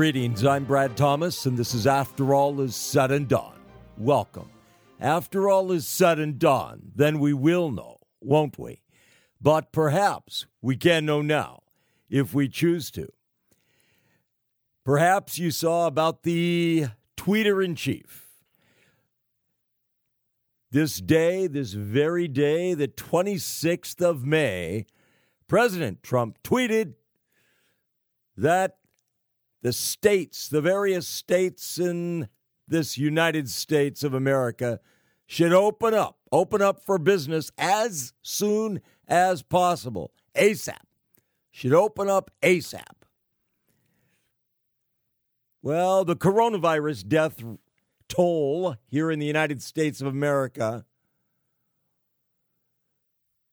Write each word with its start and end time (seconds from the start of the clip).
Greetings, 0.00 0.46
I'm 0.46 0.64
Brad 0.64 0.96
Thomas, 0.96 1.44
and 1.44 1.58
this 1.58 1.74
is 1.74 1.86
After 1.86 2.32
All 2.32 2.62
Is 2.62 2.74
Said 2.74 3.10
and 3.10 3.28
Done. 3.28 3.60
Welcome. 3.98 4.48
After 4.98 5.50
all 5.50 5.70
is 5.72 5.86
said 5.86 6.18
and 6.18 6.38
done, 6.38 6.92
then 6.96 7.18
we 7.18 7.34
will 7.34 7.70
know, 7.70 7.98
won't 8.18 8.58
we? 8.58 8.80
But 9.42 9.72
perhaps 9.72 10.46
we 10.62 10.78
can 10.78 11.04
know 11.04 11.20
now 11.20 11.64
if 12.08 12.32
we 12.32 12.48
choose 12.48 12.90
to. 12.92 13.08
Perhaps 14.86 15.38
you 15.38 15.50
saw 15.50 15.86
about 15.86 16.22
the 16.22 16.86
tweeter 17.18 17.62
in 17.62 17.74
chief. 17.74 18.28
This 20.70 20.96
day, 20.96 21.46
this 21.46 21.74
very 21.74 22.26
day, 22.26 22.72
the 22.72 22.88
26th 22.88 24.00
of 24.00 24.24
May, 24.24 24.86
President 25.46 26.02
Trump 26.02 26.42
tweeted 26.42 26.94
that 28.34 28.78
the 29.62 29.72
states, 29.72 30.48
the 30.48 30.60
various 30.60 31.06
states 31.06 31.78
in 31.78 32.28
this 32.66 32.96
United 32.96 33.48
States 33.48 34.02
of 34.02 34.14
America, 34.14 34.80
should 35.26 35.52
open 35.52 35.94
up, 35.94 36.18
open 36.32 36.62
up 36.62 36.82
for 36.84 36.98
business 36.98 37.50
as 37.58 38.12
soon 38.22 38.80
as 39.06 39.42
possible, 39.42 40.12
ASAP. 40.34 40.76
Should 41.52 41.72
open 41.72 42.08
up 42.08 42.30
ASAP. 42.42 42.82
Well, 45.62 46.04
the 46.04 46.16
coronavirus 46.16 47.06
death 47.06 47.42
toll 48.08 48.76
here 48.86 49.10
in 49.10 49.18
the 49.18 49.26
United 49.26 49.62
States 49.62 50.00
of 50.00 50.06
America 50.06 50.84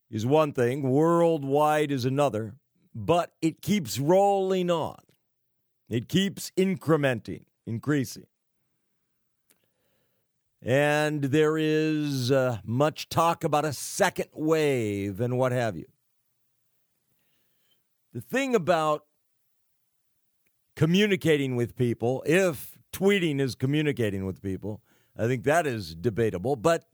is 0.09 0.25
one 0.25 0.53
thing, 0.53 0.83
worldwide 0.83 1.91
is 1.91 2.05
another, 2.05 2.55
but 2.95 3.33
it 3.41 3.61
keeps 3.61 3.99
rolling 3.99 4.71
on. 4.71 4.97
It 5.89 6.09
keeps 6.09 6.51
incrementing, 6.57 7.45
increasing. 7.65 8.27
And 10.61 11.23
there 11.23 11.57
is 11.57 12.31
uh, 12.31 12.59
much 12.65 13.09
talk 13.09 13.43
about 13.43 13.63
a 13.63 13.73
second 13.73 14.29
wave 14.33 15.21
and 15.21 15.37
what 15.37 15.51
have 15.51 15.77
you. 15.77 15.85
The 18.13 18.21
thing 18.21 18.55
about 18.55 19.05
communicating 20.75 21.55
with 21.55 21.75
people, 21.75 22.23
if 22.25 22.77
tweeting 22.91 23.39
is 23.39 23.55
communicating 23.55 24.25
with 24.25 24.41
people, 24.41 24.81
I 25.15 25.27
think 25.27 25.43
that 25.43 25.65
is 25.65 25.95
debatable, 25.95 26.55
but 26.55 26.85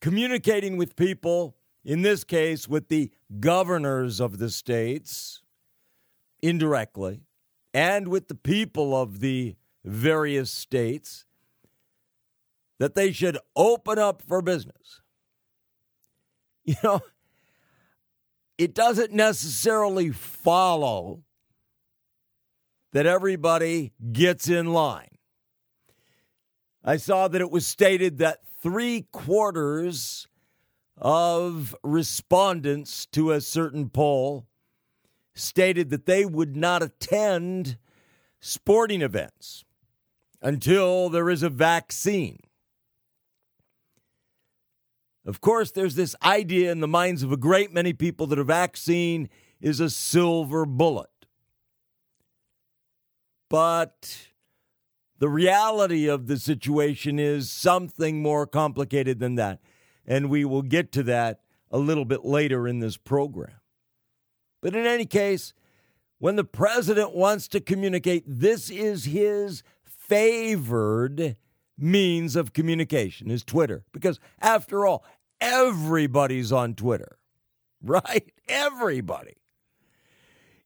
communicating 0.00 0.76
with 0.76 0.96
people, 0.96 1.56
in 1.84 2.02
this 2.02 2.24
case 2.24 2.68
with 2.68 2.88
the 2.88 3.10
governors 3.40 4.20
of 4.20 4.38
the 4.38 4.50
states, 4.50 5.42
indirectly, 6.40 7.22
and 7.74 8.08
with 8.08 8.28
the 8.28 8.34
people 8.34 8.96
of 8.96 9.20
the 9.20 9.56
various 9.84 10.50
states 10.50 11.24
that 12.78 12.94
they 12.94 13.12
should 13.12 13.38
open 13.56 13.98
up 13.98 14.22
for 14.22 14.42
business. 14.42 15.00
You 16.64 16.76
know, 16.84 17.00
it 18.56 18.72
doesn't 18.72 19.12
necessarily 19.12 20.10
follow 20.10 21.24
that 22.92 23.04
everybody 23.04 23.92
gets 24.12 24.48
in 24.48 24.72
line. 24.72 25.18
I 26.84 26.98
saw 26.98 27.26
that 27.26 27.40
it 27.40 27.50
was 27.50 27.66
stated 27.66 28.18
that 28.18 28.42
three 28.62 29.06
quarters 29.10 30.28
of 30.96 31.74
respondents 31.82 33.06
to 33.06 33.32
a 33.32 33.40
certain 33.40 33.88
poll 33.88 34.46
stated 35.34 35.90
that 35.90 36.06
they 36.06 36.24
would 36.24 36.56
not 36.56 36.82
attend 36.82 37.76
sporting 38.40 39.02
events 39.02 39.64
until 40.40 41.08
there 41.08 41.30
is 41.30 41.42
a 41.42 41.48
vaccine. 41.48 42.40
Of 45.24 45.40
course, 45.40 45.70
there's 45.70 45.94
this 45.94 46.16
idea 46.22 46.72
in 46.72 46.80
the 46.80 46.88
minds 46.88 47.22
of 47.22 47.30
a 47.30 47.36
great 47.36 47.72
many 47.72 47.92
people 47.92 48.26
that 48.28 48.38
a 48.38 48.44
vaccine 48.44 49.28
is 49.60 49.78
a 49.78 49.88
silver 49.88 50.66
bullet. 50.66 51.08
But 53.48 54.30
the 55.18 55.28
reality 55.28 56.08
of 56.08 56.26
the 56.26 56.38
situation 56.38 57.20
is 57.20 57.50
something 57.50 58.20
more 58.20 58.46
complicated 58.46 59.20
than 59.20 59.36
that. 59.36 59.60
And 60.04 60.28
we 60.28 60.44
will 60.44 60.62
get 60.62 60.90
to 60.92 61.04
that 61.04 61.40
a 61.70 61.78
little 61.78 62.04
bit 62.04 62.24
later 62.24 62.66
in 62.66 62.80
this 62.80 62.96
program. 62.96 63.61
But 64.62 64.74
in 64.74 64.86
any 64.86 65.04
case, 65.04 65.52
when 66.18 66.36
the 66.36 66.44
president 66.44 67.14
wants 67.14 67.48
to 67.48 67.60
communicate, 67.60 68.24
this 68.26 68.70
is 68.70 69.04
his 69.04 69.62
favored 69.82 71.36
means 71.76 72.36
of 72.36 72.52
communication 72.52 73.30
is 73.30 73.44
Twitter. 73.44 73.82
Because 73.92 74.20
after 74.40 74.86
all, 74.86 75.04
everybody's 75.40 76.52
on 76.52 76.74
Twitter, 76.74 77.18
right? 77.82 78.32
Everybody. 78.48 79.36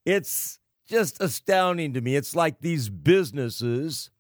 It's 0.04 0.60
just 0.86 1.20
astounding 1.20 1.94
to 1.94 2.00
me. 2.00 2.14
It's 2.14 2.36
like 2.36 2.60
these 2.60 2.90
businesses, 2.90 4.10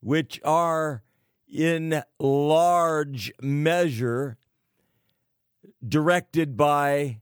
which 0.00 0.40
are 0.42 1.02
in 1.46 2.02
large 2.18 3.30
measure 3.40 4.38
directed 5.86 6.56
by 6.56 7.20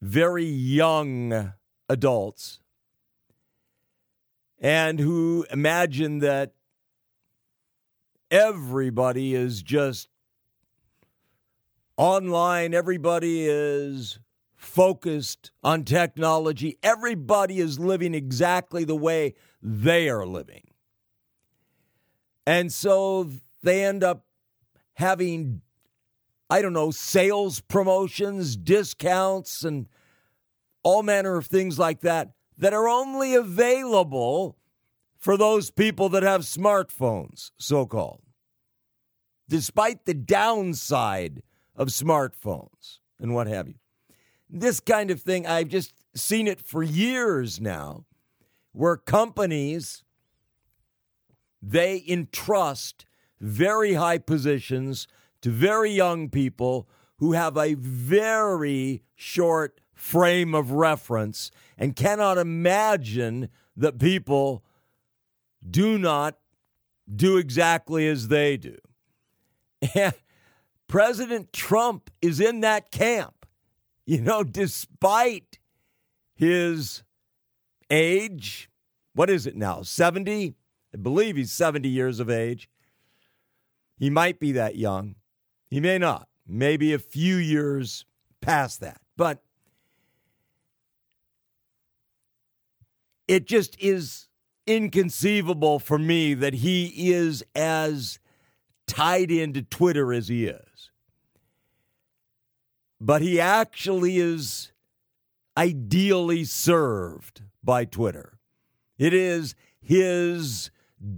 very 0.00 0.44
young 0.44 1.52
adults 1.88 2.60
and 4.60 4.98
who 4.98 5.46
imagine 5.50 6.18
that 6.18 6.52
everybody 8.30 9.34
is 9.34 9.62
just 9.62 10.08
online, 11.96 12.74
everybody 12.74 13.46
is 13.46 14.18
focused 14.56 15.50
on 15.62 15.84
technology, 15.84 16.78
everybody 16.82 17.58
is 17.60 17.78
living 17.78 18.14
exactly 18.14 18.84
the 18.84 18.96
way 18.96 19.34
they 19.62 20.08
are 20.08 20.26
living. 20.26 20.68
And 22.46 22.72
so 22.72 23.30
they 23.62 23.84
end 23.84 24.02
up 24.02 24.24
having 24.94 25.62
I 26.50 26.62
don't 26.62 26.72
know, 26.72 26.90
sales 26.90 27.60
promotions, 27.60 28.56
discounts, 28.56 29.64
and 29.64 29.86
all 30.82 31.02
manner 31.02 31.36
of 31.36 31.46
things 31.46 31.78
like 31.78 32.00
that 32.00 32.30
that 32.56 32.72
are 32.72 32.88
only 32.88 33.34
available 33.34 34.56
for 35.18 35.36
those 35.36 35.70
people 35.70 36.08
that 36.10 36.22
have 36.22 36.42
smartphones, 36.42 37.50
so 37.58 37.86
called. 37.86 38.22
Despite 39.48 40.04
the 40.04 40.14
downside 40.14 41.42
of 41.74 41.88
smartphones 41.88 42.98
and 43.20 43.34
what 43.34 43.46
have 43.46 43.68
you. 43.68 43.74
This 44.48 44.80
kind 44.80 45.10
of 45.10 45.20
thing, 45.20 45.46
I've 45.46 45.68
just 45.68 45.92
seen 46.14 46.46
it 46.46 46.60
for 46.60 46.82
years 46.82 47.60
now, 47.60 48.04
where 48.72 48.96
companies 48.96 50.02
they 51.60 52.04
entrust 52.08 53.04
very 53.40 53.94
high 53.94 54.18
positions 54.18 55.08
to 55.42 55.50
very 55.50 55.90
young 55.90 56.28
people 56.28 56.88
who 57.18 57.32
have 57.32 57.56
a 57.56 57.74
very 57.74 59.02
short 59.14 59.80
frame 59.94 60.54
of 60.54 60.70
reference 60.70 61.50
and 61.76 61.96
cannot 61.96 62.38
imagine 62.38 63.48
that 63.76 63.98
people 63.98 64.64
do 65.68 65.98
not 65.98 66.38
do 67.14 67.36
exactly 67.36 68.06
as 68.06 68.28
they 68.28 68.56
do. 68.56 68.76
And 69.94 70.14
President 70.88 71.52
Trump 71.52 72.10
is 72.22 72.40
in 72.40 72.60
that 72.60 72.90
camp, 72.90 73.46
you 74.06 74.20
know, 74.20 74.42
despite 74.42 75.58
his 76.34 77.02
age. 77.90 78.70
What 79.14 79.30
is 79.30 79.46
it 79.46 79.56
now? 79.56 79.82
70? 79.82 80.54
I 80.94 80.96
believe 80.96 81.36
he's 81.36 81.52
70 81.52 81.88
years 81.88 82.20
of 82.20 82.30
age. 82.30 82.68
He 83.98 84.10
might 84.10 84.40
be 84.40 84.52
that 84.52 84.76
young. 84.76 85.16
He 85.70 85.80
may 85.80 85.98
not, 85.98 86.28
maybe 86.46 86.92
a 86.92 86.98
few 86.98 87.36
years 87.36 88.04
past 88.40 88.80
that. 88.80 89.00
But 89.16 89.42
it 93.26 93.46
just 93.46 93.78
is 93.80 94.28
inconceivable 94.66 95.78
for 95.78 95.98
me 95.98 96.34
that 96.34 96.54
he 96.54 97.12
is 97.12 97.42
as 97.54 98.18
tied 98.86 99.30
into 99.30 99.62
Twitter 99.62 100.12
as 100.12 100.28
he 100.28 100.46
is. 100.46 100.90
But 103.00 103.22
he 103.22 103.40
actually 103.40 104.18
is 104.18 104.72
ideally 105.56 106.44
served 106.44 107.42
by 107.62 107.84
Twitter. 107.84 108.38
It 108.98 109.12
is 109.14 109.54
his 109.80 110.70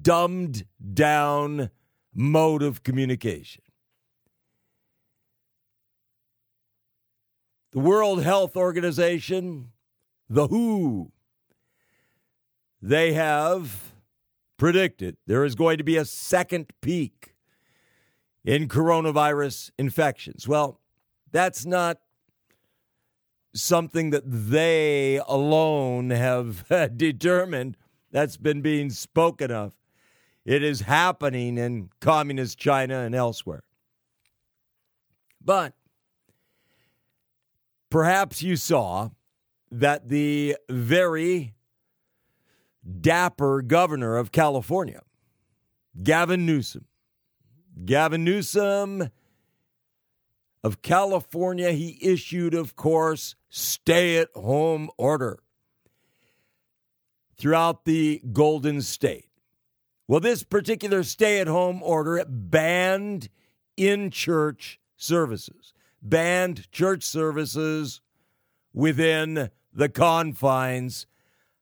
dumbed 0.03 0.67
down 0.93 1.71
mode 2.15 2.63
of 2.63 2.83
communication. 2.83 3.63
The 7.73 7.79
World 7.79 8.23
Health 8.23 8.57
Organization, 8.57 9.71
the 10.29 10.49
WHO, 10.49 11.13
they 12.83 13.13
have 13.13 13.93
predicted 14.57 15.17
there 15.27 15.45
is 15.45 15.55
going 15.55 15.79
to 15.79 15.85
be 15.85 15.97
a 15.97 16.05
second 16.05 16.67
peak 16.81 17.35
in 18.45 18.69
coronavirus 18.69 19.71
infections. 19.79 20.49
Well, 20.49 20.81
that's 21.31 21.65
not 21.65 21.99
something 23.55 24.11
that 24.11 24.23
they 24.27 25.21
alone 25.29 26.11
have 26.11 26.67
determined. 26.97 27.77
That's 28.11 28.37
been 28.37 28.61
being 28.61 28.91
spoken 28.91 29.51
of. 29.51 29.75
It 30.45 30.63
is 30.65 30.81
happening 30.81 31.59
in 31.59 31.91
communist 32.01 32.59
China 32.59 33.01
and 33.01 33.15
elsewhere. 33.15 33.63
But 35.41 35.75
perhaps 37.91 38.43
you 38.43 38.57
saw 38.57 39.11
that 39.71 40.09
the 40.09 40.57
very 40.69 41.55
dapper 43.01 43.63
governor 43.63 44.17
of 44.17 44.33
California, 44.33 45.03
Gavin 46.03 46.47
Newsom, 46.47 46.87
Gavin 47.85 48.25
Newsom 48.25 49.11
of 50.63 50.83
California, 50.83 51.73
he 51.73 51.99
issued, 52.01 52.55
of 52.55 52.77
course, 52.77 53.35
stay 53.49 54.19
at 54.19 54.29
home 54.35 54.91
order 54.97 55.41
throughout 57.37 57.85
the 57.85 58.23
Golden 58.33 58.83
State. 58.83 59.27
Well, 60.07 60.21
this 60.21 60.43
particular 60.43 61.03
stay 61.03 61.41
at 61.41 61.47
home 61.47 61.83
order 61.83 62.23
banned 62.29 63.29
in 63.77 64.11
church 64.11 64.81
services, 64.97 65.73
banned 66.03 66.71
church 66.73 67.03
services 67.03 68.01
within 68.73 69.51
the 69.73 69.89
confines 69.89 71.07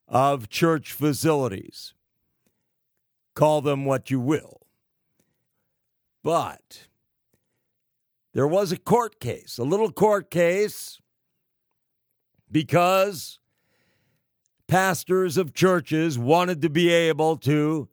of 0.06 0.48
church 0.48 0.92
facilities. 0.92 1.94
Call 3.34 3.60
them 3.60 3.84
what 3.84 4.10
you 4.10 4.20
will. 4.20 4.62
But 6.22 6.88
there 8.34 8.46
was 8.46 8.72
a 8.72 8.76
court 8.76 9.20
case, 9.20 9.58
a 9.58 9.64
little 9.64 9.90
court 9.90 10.30
case, 10.30 11.00
because 12.50 13.38
pastors 14.66 15.36
of 15.36 15.54
churches 15.54 16.18
wanted 16.18 16.62
to 16.62 16.68
be 16.68 16.90
able 16.90 17.36
to 17.38 17.88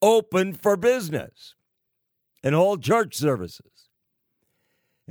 open 0.00 0.52
for 0.52 0.76
business 0.76 1.54
and 2.42 2.54
hold 2.54 2.82
church 2.82 3.14
services. 3.14 3.71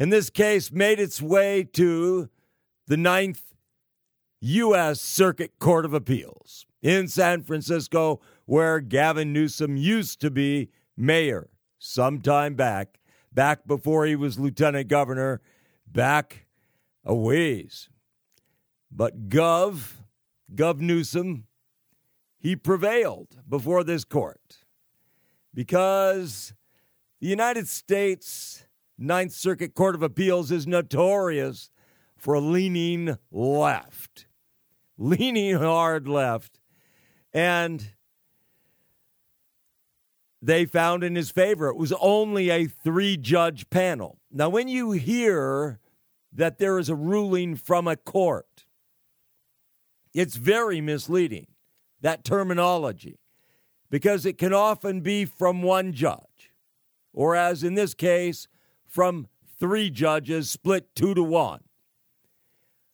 And 0.02 0.12
this 0.12 0.32
case 0.32 0.72
made 0.72 1.00
its 1.00 1.22
way 1.22 1.64
to 1.74 2.28
the 2.88 2.98
Ninth 2.98 3.54
U.S. 4.40 5.00
Circuit 5.00 5.60
Court 5.60 5.86
of 5.86 5.94
Appeals 5.94 6.66
in 6.82 7.08
San 7.08 7.44
Francisco, 7.44 8.20
where 8.46 8.80
Gavin 8.80 9.32
Newsom 9.32 9.78
used 9.78 10.20
to 10.22 10.32
be 10.32 10.72
mayor 10.98 11.52
some 11.78 12.20
time 12.20 12.56
back, 12.56 13.00
back 13.32 13.68
before 13.68 14.08
he 14.08 14.16
was 14.16 14.40
lieutenant 14.40 14.88
governor, 14.88 15.40
back 15.86 16.48
a 17.06 17.14
ways. 17.14 17.88
But 18.92 19.30
Gov, 19.30 19.98
Gov 20.56 20.80
Newsom, 20.80 21.46
he 22.40 22.56
prevailed 22.56 23.38
before 23.48 23.84
this 23.84 24.04
court 24.04 24.66
because 25.54 26.56
the 27.20 27.28
United 27.28 27.68
States 27.68 28.66
Ninth 29.02 29.34
Circuit 29.34 29.74
Court 29.74 29.96
of 29.96 30.04
Appeals 30.04 30.52
is 30.52 30.68
notorious 30.68 31.70
for 32.16 32.40
leaning 32.40 33.18
left 33.32 34.28
leaning 35.02 35.56
hard 35.56 36.08
left. 36.08 36.60
And 37.34 37.94
they 40.42 40.66
found 40.66 41.04
in 41.04 41.16
his 41.16 41.32
favor. 41.32 41.68
It 41.68 41.78
was 41.78 41.94
only 41.94 42.50
a 42.50 42.68
three 42.68 43.18
judge 43.18 43.70
panel. 43.70 44.20
Now, 44.32 44.50
when 44.50 44.68
you 44.68 44.92
hear 44.92 45.80
that 46.34 46.58
there 46.58 46.80
is 46.80 46.90
a 46.90 46.96
ruling 46.96 47.56
from 47.56 47.88
a 47.88 47.96
court, 47.96 48.66
it's 50.14 50.36
very 50.36 50.82
misleading, 50.82 51.48
that 52.02 52.24
terminology, 52.24 53.20
because 53.90 54.26
it 54.26 54.38
can 54.38 54.54
often 54.54 55.02
be 55.02 55.26
from 55.26 55.62
one 55.62 55.94
judge, 55.94 56.54
or 57.14 57.36
as 57.36 57.64
in 57.64 57.76
this 57.76 57.94
case, 57.94 58.48
from 58.92 59.28
three 59.58 59.90
judges 59.90 60.52
split 60.52 60.94
two 60.96 61.16
to 61.16 61.24
one. 61.24 61.62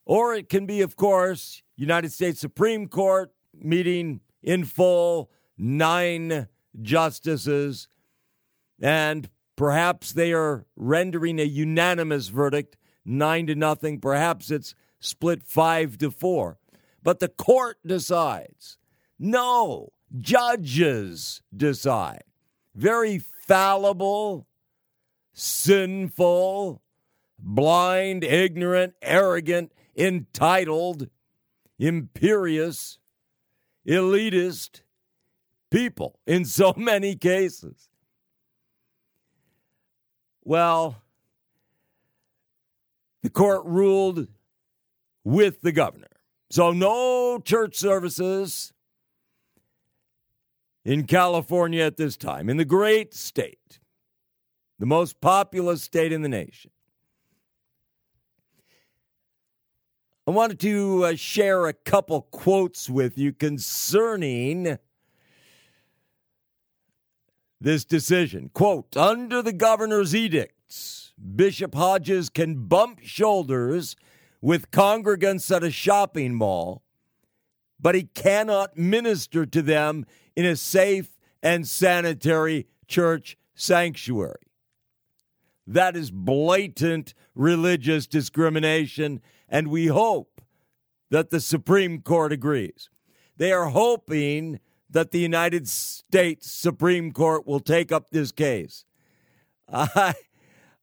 Or 0.06 0.32
it 0.32 0.48
can 0.48 0.64
be, 0.64 0.80
of 0.80 0.96
course, 0.96 1.62
United 1.76 2.12
States 2.12 2.40
Supreme 2.40 2.88
Court 2.88 3.30
meeting 3.52 4.20
in 4.42 4.64
full, 4.64 5.30
nine 5.58 6.48
justices, 6.80 7.88
and 8.80 9.28
perhaps 9.56 10.12
they 10.12 10.32
are 10.32 10.64
rendering 10.76 11.40
a 11.40 11.44
unanimous 11.44 12.28
verdict, 12.28 12.76
nine 13.04 13.46
to 13.48 13.54
nothing. 13.54 14.00
Perhaps 14.00 14.50
it's 14.50 14.74
split 15.00 15.42
five 15.42 15.98
to 15.98 16.10
four. 16.10 16.58
But 17.02 17.18
the 17.18 17.28
court 17.28 17.78
decides. 17.84 18.78
No, 19.18 19.92
judges 20.20 21.42
decide. 21.54 22.24
Very 22.74 23.18
fallible, 23.18 24.47
sinful, 25.38 26.82
blind, 27.38 28.24
ignorant, 28.24 28.94
arrogant, 29.00 29.72
entitled 29.96 31.08
imperious, 31.78 32.98
elitist 33.86 34.82
people 35.70 36.18
in 36.26 36.44
so 36.44 36.74
many 36.76 37.14
cases. 37.14 37.88
Well, 40.42 41.02
the 43.22 43.30
court 43.30 43.64
ruled 43.64 44.26
with 45.24 45.60
the 45.60 45.72
governor. 45.72 46.06
So, 46.50 46.72
no 46.72 47.38
church 47.38 47.76
services 47.76 48.72
in 50.84 51.04
California 51.04 51.84
at 51.84 51.98
this 51.98 52.16
time, 52.16 52.48
in 52.48 52.56
the 52.56 52.64
great 52.64 53.12
state, 53.12 53.77
the 54.78 54.86
most 54.86 55.20
populous 55.20 55.82
state 55.82 56.12
in 56.12 56.22
the 56.22 56.28
nation. 56.28 56.70
I 60.26 60.30
wanted 60.30 60.60
to 60.60 61.04
uh, 61.06 61.14
share 61.14 61.66
a 61.66 61.72
couple 61.72 62.20
quotes 62.20 62.90
with 62.90 63.16
you 63.16 63.32
concerning 63.32 64.78
this 67.60 67.84
decision. 67.84 68.50
Quote 68.52 68.94
Under 68.94 69.40
the 69.40 69.54
governor's 69.54 70.14
edicts, 70.14 71.14
Bishop 71.34 71.74
Hodges 71.74 72.28
can 72.28 72.66
bump 72.66 73.00
shoulders 73.02 73.96
with 74.40 74.70
congregants 74.70 75.54
at 75.54 75.64
a 75.64 75.70
shopping 75.70 76.34
mall, 76.34 76.82
but 77.80 77.94
he 77.94 78.02
cannot 78.02 78.76
minister 78.76 79.46
to 79.46 79.62
them 79.62 80.04
in 80.36 80.44
a 80.44 80.56
safe 80.56 81.18
and 81.42 81.66
sanitary 81.66 82.66
church 82.86 83.38
sanctuary. 83.54 84.47
That 85.68 85.96
is 85.96 86.10
blatant 86.10 87.12
religious 87.34 88.06
discrimination 88.06 89.20
and 89.50 89.68
we 89.68 89.88
hope 89.88 90.40
that 91.10 91.28
the 91.28 91.40
Supreme 91.40 92.00
Court 92.00 92.32
agrees. 92.32 92.88
They 93.36 93.52
are 93.52 93.66
hoping 93.66 94.60
that 94.88 95.10
the 95.10 95.20
United 95.20 95.68
States 95.68 96.50
Supreme 96.50 97.12
Court 97.12 97.46
will 97.46 97.60
take 97.60 97.92
up 97.92 98.08
this 98.10 98.32
case. 98.32 98.86
I, 99.70 100.14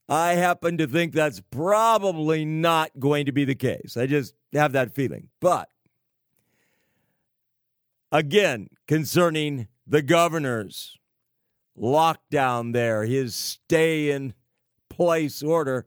I 0.08 0.34
happen 0.34 0.78
to 0.78 0.86
think 0.86 1.12
that's 1.12 1.42
probably 1.50 2.44
not 2.44 2.92
going 3.00 3.26
to 3.26 3.32
be 3.32 3.44
the 3.44 3.56
case. 3.56 3.96
I 3.96 4.06
just 4.06 4.34
have 4.52 4.70
that 4.72 4.94
feeling. 4.94 5.30
But 5.40 5.68
again, 8.12 8.68
concerning 8.86 9.66
the 9.84 10.02
governor's 10.02 10.96
lockdown 11.76 12.72
there, 12.72 13.04
his 13.04 13.34
stay 13.34 14.10
in 14.10 14.32
place 14.96 15.42
order, 15.42 15.86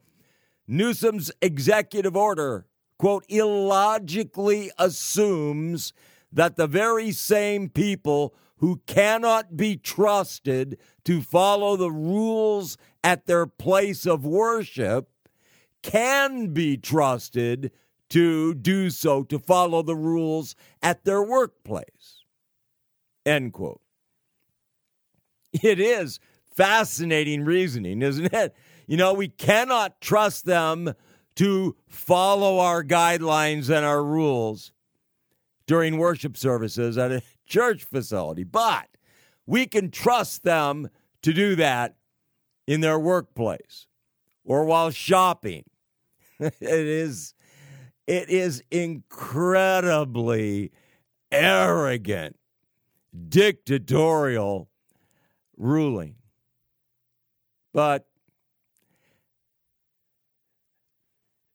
Newsom's 0.68 1.32
executive 1.42 2.16
order 2.16 2.68
quote, 3.00 3.26
illogically 3.30 4.70
assumes 4.78 5.94
that 6.32 6.58
the 6.58 6.68
very 6.68 7.12
same 7.12 7.70
people 7.70 8.36
who 8.58 8.82
cannot 8.86 9.58
be 9.58 9.76
trusted 9.78 10.78
to 11.06 11.22
follow 11.22 11.76
the 11.76 11.90
rules 11.90 12.78
at 13.04 13.26
their 13.26 13.48
place 13.48 14.06
of 14.06 14.26
worship 14.26 15.10
can 15.82 16.54
be 16.54 16.76
trusted 16.78 17.72
to 18.10 18.54
do 18.54 18.90
so, 18.90 19.24
to 19.24 19.40
follow 19.40 19.82
the 19.82 19.96
rules 19.96 20.56
at 20.84 21.06
their 21.06 21.24
workplace. 21.24 22.26
End 23.26 23.54
quote. 23.54 23.82
It 25.52 25.80
is 25.80 26.20
fascinating 26.54 27.44
reasoning, 27.44 28.02
isn't 28.04 28.32
it? 28.34 28.54
You 28.90 28.98
know, 28.98 29.14
we 29.14 29.28
cannot 29.28 30.02
trust 30.02 30.46
them 30.46 30.96
to 31.36 31.76
follow 31.88 32.58
our 32.58 32.84
guidelines 32.84 33.70
and 33.70 33.86
our 33.86 34.04
rules 34.04 34.72
during 35.68 36.00
worship 36.00 36.36
services 36.36 36.98
at 36.98 37.12
a 37.12 37.22
church 37.46 37.84
facility, 37.84 38.44
but 38.44 38.88
we 39.46 39.68
can 39.68 39.92
trust 39.92 40.42
them 40.42 40.90
to 41.22 41.34
do 41.34 41.56
that 41.58 41.98
in 42.66 42.82
their 42.82 42.98
workplace 42.98 43.86
or 44.44 44.66
while 44.66 44.90
shopping. 44.90 45.66
it 46.40 46.60
is 46.60 47.36
it 48.08 48.32
is 48.32 48.64
incredibly 48.72 50.72
arrogant, 51.32 52.40
dictatorial 53.30 54.68
ruling. 55.58 56.16
But 57.72 58.09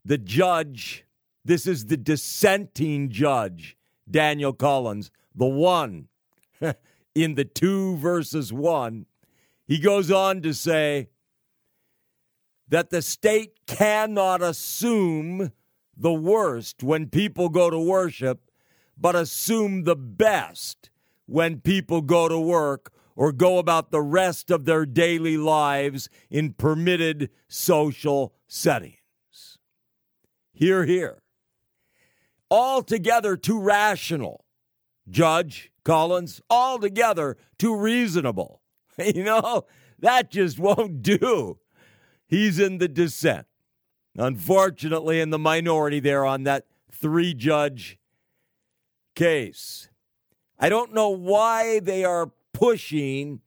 the 0.05 0.19
judge, 0.19 1.05
this 1.45 1.67
is 1.67 1.87
the 1.87 1.97
dissenting 1.97 3.11
judge, 3.11 3.77
Daniel 4.11 4.53
Collins, 4.53 5.11
the 5.35 5.47
one 5.47 6.09
in 7.15 7.35
the 7.35 7.45
two 7.45 7.97
versus 7.97 8.53
one. 8.53 9.07
He 9.67 9.79
goes 9.79 10.11
on 10.11 10.43
to 10.43 10.53
say 10.53 11.09
that 12.69 12.91
the 12.91 13.03
state 13.03 13.67
cannot 13.67 14.43
assume 14.43 15.53
the 15.97 16.13
worst 16.13 16.83
when 16.83 17.09
people 17.09 17.49
go 17.49 17.71
to 17.71 17.79
worship, 17.79 18.51
but 18.99 19.15
assume 19.15 19.85
the 19.85 19.97
best 19.97 20.91
when 21.27 21.61
people 21.61 22.03
go 22.03 22.29
to 22.29 22.39
work 22.39 22.93
or 23.17 23.33
go 23.33 23.59
about 23.59 23.91
the 23.91 24.03
rest 24.03 24.51
of 24.51 24.65
their 24.65 24.85
daily 24.85 25.37
lives 25.37 26.09
in 26.31 26.53
permitted 26.53 27.31
social 27.49 28.35
settings. 28.49 29.04
Hear, 30.55 30.85
hear. 30.85 31.21
Altogether 32.51 33.37
too 33.37 33.61
rational, 33.61 34.45
Judge 35.09 35.73
Collins, 35.85 36.41
altogether 36.49 37.37
too 37.59 37.77
reasonable. 37.77 38.61
You 39.05 39.25
know, 39.25 39.65
that 39.99 40.31
just 40.31 40.57
won't 40.61 41.03
do. 41.03 41.59
He's 42.29 42.61
in 42.61 42.79
the 42.79 42.87
dissent. 42.87 43.49
Unfortunately, 44.17 45.21
in 45.21 45.31
the 45.31 45.39
minority 45.39 45.99
there 45.99 46.25
on 46.25 46.45
that 46.45 46.67
three 46.93 47.35
judge 47.35 47.99
case. 49.17 49.89
I 50.61 50.69
don't 50.69 50.95
know 50.95 51.09
why 51.09 51.81
they 51.81 52.05
are 52.05 52.31
pushing 52.53 53.41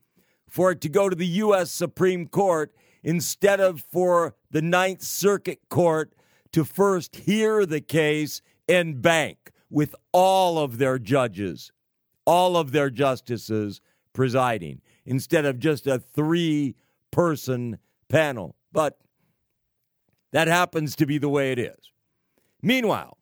for 0.46 0.72
it 0.72 0.82
to 0.82 0.90
go 0.90 1.08
to 1.08 1.16
the 1.16 1.26
U.S. 1.26 1.72
Supreme 1.72 2.28
Court 2.28 2.74
instead 3.02 3.60
of 3.60 3.80
for 3.80 4.34
the 4.50 4.60
Ninth 4.60 5.02
Circuit 5.02 5.60
Court 5.70 6.12
to 6.52 6.64
first 6.64 7.16
hear 7.16 7.64
the 7.66 7.80
case 7.80 8.42
en 8.68 9.00
banc 9.00 9.50
with 9.70 9.94
all 10.12 10.58
of 10.58 10.78
their 10.78 10.98
judges, 10.98 11.72
all 12.24 12.56
of 12.56 12.72
their 12.72 12.90
justices 12.90 13.80
presiding, 14.12 14.80
instead 15.04 15.44
of 15.44 15.58
just 15.58 15.86
a 15.86 15.98
three 15.98 16.74
person 17.10 17.78
panel. 18.08 18.56
But 18.72 18.98
that 20.32 20.48
happens 20.48 20.96
to 20.96 21.06
be 21.06 21.18
the 21.18 21.28
way 21.28 21.52
it 21.52 21.58
is. 21.58 21.92
Meanwhile, 22.62 23.16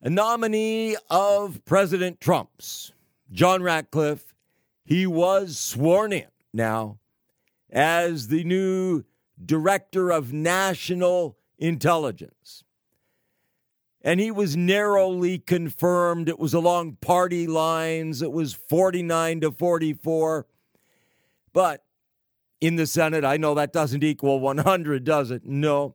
a 0.00 0.10
nominee 0.10 0.96
of 1.10 1.64
President 1.64 2.20
Trump's, 2.20 2.92
John 3.32 3.62
Ratcliffe, 3.62 4.34
he 4.84 5.06
was 5.06 5.58
sworn 5.58 6.12
in 6.12 6.26
now 6.52 6.98
as 7.70 8.28
the 8.28 8.44
new 8.44 9.04
director 9.44 10.10
of 10.10 10.32
national 10.32 11.36
intelligence. 11.58 12.64
And 14.02 14.20
he 14.20 14.30
was 14.30 14.56
narrowly 14.56 15.38
confirmed. 15.38 16.28
It 16.28 16.38
was 16.38 16.52
along 16.52 16.98
party 17.00 17.46
lines. 17.46 18.20
It 18.20 18.32
was 18.32 18.52
49 18.52 19.40
to 19.40 19.52
44. 19.52 20.46
But 21.54 21.84
in 22.60 22.76
the 22.76 22.86
Senate, 22.86 23.24
I 23.24 23.38
know 23.38 23.54
that 23.54 23.72
doesn't 23.72 24.04
equal 24.04 24.40
100, 24.40 25.04
does 25.04 25.30
it? 25.30 25.46
No. 25.46 25.94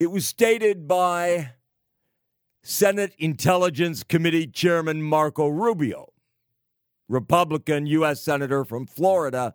It 0.00 0.10
was 0.10 0.26
stated 0.26 0.88
by 0.88 1.50
Senate 2.62 3.14
Intelligence 3.18 4.02
Committee 4.02 4.46
Chairman 4.46 5.02
Marco 5.02 5.46
Rubio, 5.46 6.12
Republican 7.08 7.86
U.S. 7.86 8.20
Senator 8.20 8.64
from 8.64 8.86
Florida. 8.86 9.54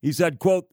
He 0.00 0.12
said, 0.12 0.38
quote, 0.38 0.70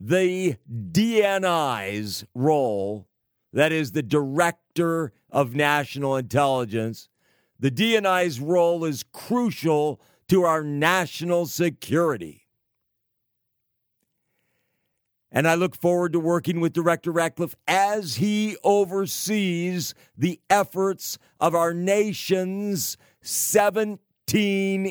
the 0.00 0.56
DNI's 0.68 2.24
role, 2.34 3.06
that 3.52 3.70
is 3.70 3.92
the 3.92 4.02
Director 4.02 5.12
of 5.30 5.54
National 5.54 6.16
Intelligence, 6.16 7.10
the 7.58 7.70
DNI's 7.70 8.40
role 8.40 8.86
is 8.86 9.04
crucial 9.12 10.00
to 10.28 10.44
our 10.44 10.64
national 10.64 11.44
security. 11.46 12.46
And 15.30 15.46
I 15.46 15.54
look 15.54 15.76
forward 15.76 16.12
to 16.14 16.20
working 16.20 16.60
with 16.60 16.72
Director 16.72 17.12
Ratcliffe 17.12 17.54
as 17.68 18.16
he 18.16 18.56
oversees 18.64 19.94
the 20.16 20.40
efforts 20.48 21.18
of 21.38 21.54
our 21.54 21.74
nation's 21.74 22.96
17 23.20 23.98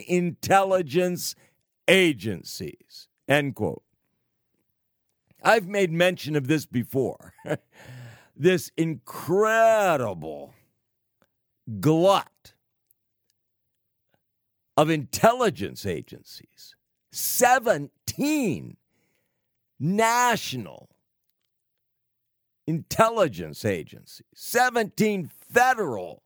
intelligence 0.08 1.36
agencies. 1.88 3.08
End 3.28 3.56
quote. 3.56 3.84
I've 5.43 5.67
made 5.67 5.91
mention 5.91 6.36
of 6.36 6.48
this 6.48 6.65
before. 6.65 7.34
this 8.36 8.72
incredible 8.77 10.53
glut 11.79 12.53
of 14.77 14.89
intelligence 14.89 15.86
agencies, 15.86 16.75
17 17.12 18.77
national 19.79 20.89
intelligence 22.65 23.65
agencies, 23.65 24.25
17 24.36 25.29
federal 25.51 26.24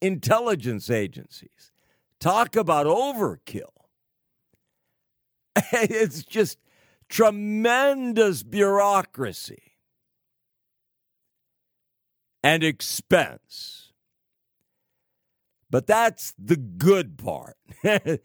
intelligence 0.00 0.90
agencies. 0.90 1.70
Talk 2.18 2.56
about 2.56 2.86
overkill. 2.86 3.70
it's 5.72 6.22
just 6.24 6.58
tremendous 7.12 8.42
bureaucracy 8.42 9.74
and 12.42 12.64
expense. 12.64 13.92
But 15.68 15.86
that's 15.86 16.32
the 16.38 16.56
good 16.56 17.18
part. 17.18 17.58
the 17.82 18.20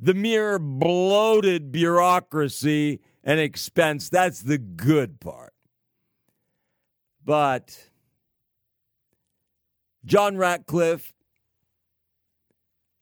mere 0.00 0.58
bloated 0.58 1.70
bureaucracy 1.70 3.00
and 3.22 3.38
expense, 3.38 4.08
that's 4.08 4.40
the 4.40 4.58
good 4.58 5.20
part. 5.20 5.54
But 7.24 7.90
John 10.04 10.36
Ratcliffe, 10.36 11.12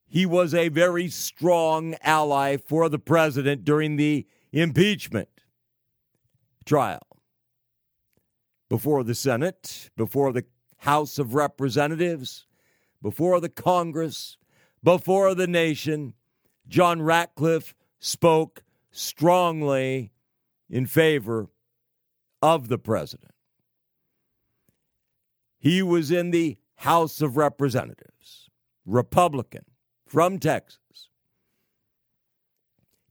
he 0.07 0.27
was 0.27 0.53
a 0.53 0.69
very 0.69 1.09
strong 1.09 1.95
ally 2.03 2.59
for 2.59 2.91
the 2.91 2.99
president 2.99 3.65
during 3.65 3.97
the 3.97 4.27
impeachment 4.53 5.29
trial 6.65 7.07
before 8.69 9.05
the 9.05 9.15
Senate, 9.15 9.91
before 9.97 10.33
the 10.33 10.45
House 10.79 11.19
of 11.19 11.35
Representatives, 11.35 12.47
before 13.03 13.41
the 13.41 13.49
Congress, 13.49 14.37
before 14.83 15.35
the 15.35 15.47
nation. 15.47 16.15
John 16.69 17.03
Ratcliffe 17.03 17.75
spoke 17.99 18.63
strongly 18.91 20.13
in 20.69 20.87
favor 20.87 21.49
of 22.41 22.69
the 22.69 22.79
president. 22.79 23.33
He 25.59 25.83
was 25.83 26.11
in 26.11 26.31
the 26.31 26.57
House 26.77 27.21
of 27.21 27.37
Representatives, 27.37 28.49
Republican 28.87 29.65
from 30.07 30.39
Texas. 30.39 30.80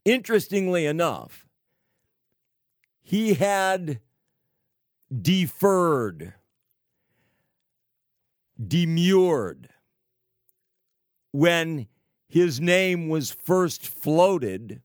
Interestingly 0.06 0.86
enough, 0.86 1.46
he 3.02 3.34
had 3.34 4.00
deferred, 5.22 6.34
demurred 8.62 9.70
when 11.32 11.88
his 12.28 12.62
name 12.62 13.10
was 13.10 13.32
first 13.32 13.86
floated 13.86 14.82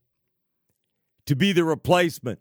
to 1.25 1.35
be 1.35 1.51
the 1.51 1.63
replacement 1.63 2.39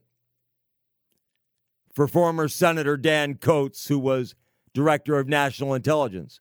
for 1.92 2.08
former 2.08 2.48
Senator 2.48 2.96
Dan 2.96 3.34
Coats, 3.34 3.88
who 3.88 3.98
was 3.98 4.34
Director 4.72 5.18
of 5.18 5.28
National 5.28 5.74
Intelligence. 5.74 6.40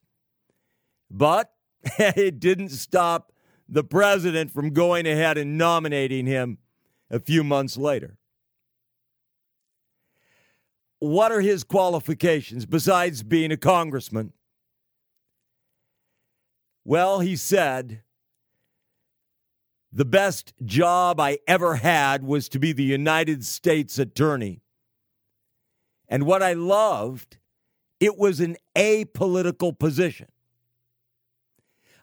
But 1.11 1.51
it 1.97 2.39
didn't 2.39 2.69
stop 2.69 3.32
the 3.67 3.83
president 3.83 4.51
from 4.51 4.71
going 4.71 5.07
ahead 5.07 5.37
and 5.37 5.57
nominating 5.57 6.25
him 6.25 6.57
a 7.09 7.19
few 7.19 7.43
months 7.43 7.77
later. 7.77 8.17
What 10.99 11.31
are 11.31 11.41
his 11.41 11.63
qualifications 11.63 12.65
besides 12.65 13.23
being 13.23 13.51
a 13.51 13.57
congressman? 13.57 14.33
Well, 16.85 17.19
he 17.19 17.35
said, 17.35 18.03
the 19.91 20.05
best 20.05 20.53
job 20.65 21.19
I 21.19 21.37
ever 21.47 21.75
had 21.75 22.23
was 22.23 22.49
to 22.49 22.59
be 22.59 22.73
the 22.73 22.83
United 22.83 23.45
States 23.45 23.99
attorney. 23.99 24.61
And 26.09 26.25
what 26.25 26.41
I 26.41 26.53
loved, 26.53 27.37
it 27.99 28.17
was 28.17 28.39
an 28.39 28.57
apolitical 28.75 29.77
position. 29.77 30.27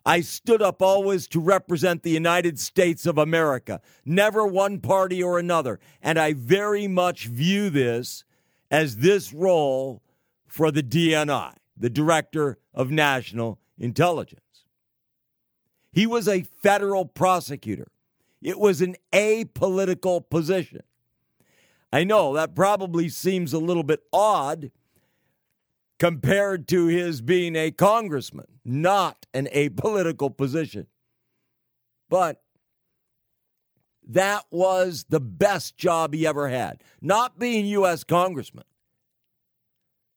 I 0.04 0.22
stood 0.22 0.62
up 0.62 0.80
always 0.80 1.26
to 1.28 1.40
represent 1.40 2.02
the 2.02 2.10
United 2.10 2.58
States 2.58 3.06
of 3.06 3.18
America, 3.18 3.80
never 4.04 4.46
one 4.46 4.80
party 4.80 5.22
or 5.22 5.38
another. 5.38 5.78
And 6.02 6.18
I 6.18 6.32
very 6.32 6.86
much 6.86 7.26
view 7.26 7.70
this 7.70 8.24
as 8.70 8.98
this 8.98 9.32
role 9.32 10.02
for 10.46 10.70
the 10.70 10.82
DNI, 10.82 11.54
the 11.76 11.90
Director 11.90 12.58
of 12.72 12.90
National 12.90 13.58
Intelligence. 13.78 14.40
He 15.92 16.06
was 16.06 16.28
a 16.28 16.46
federal 16.62 17.04
prosecutor. 17.04 17.88
It 18.40 18.58
was 18.58 18.80
an 18.80 18.96
apolitical 19.12 20.28
position. 20.28 20.82
I 21.92 22.04
know 22.04 22.34
that 22.34 22.54
probably 22.54 23.08
seems 23.08 23.52
a 23.52 23.58
little 23.58 23.82
bit 23.82 24.00
odd 24.12 24.70
compared 26.00 26.66
to 26.66 26.86
his 26.86 27.20
being 27.20 27.54
a 27.54 27.70
congressman, 27.70 28.46
not 28.64 29.26
an 29.34 29.46
apolitical 29.54 30.34
position. 30.34 30.86
But 32.08 32.42
that 34.08 34.46
was 34.50 35.04
the 35.10 35.20
best 35.20 35.76
job 35.76 36.14
he 36.14 36.26
ever 36.26 36.48
had, 36.48 36.82
not 37.02 37.38
being 37.38 37.66
U.S. 37.66 38.02
congressman. 38.02 38.64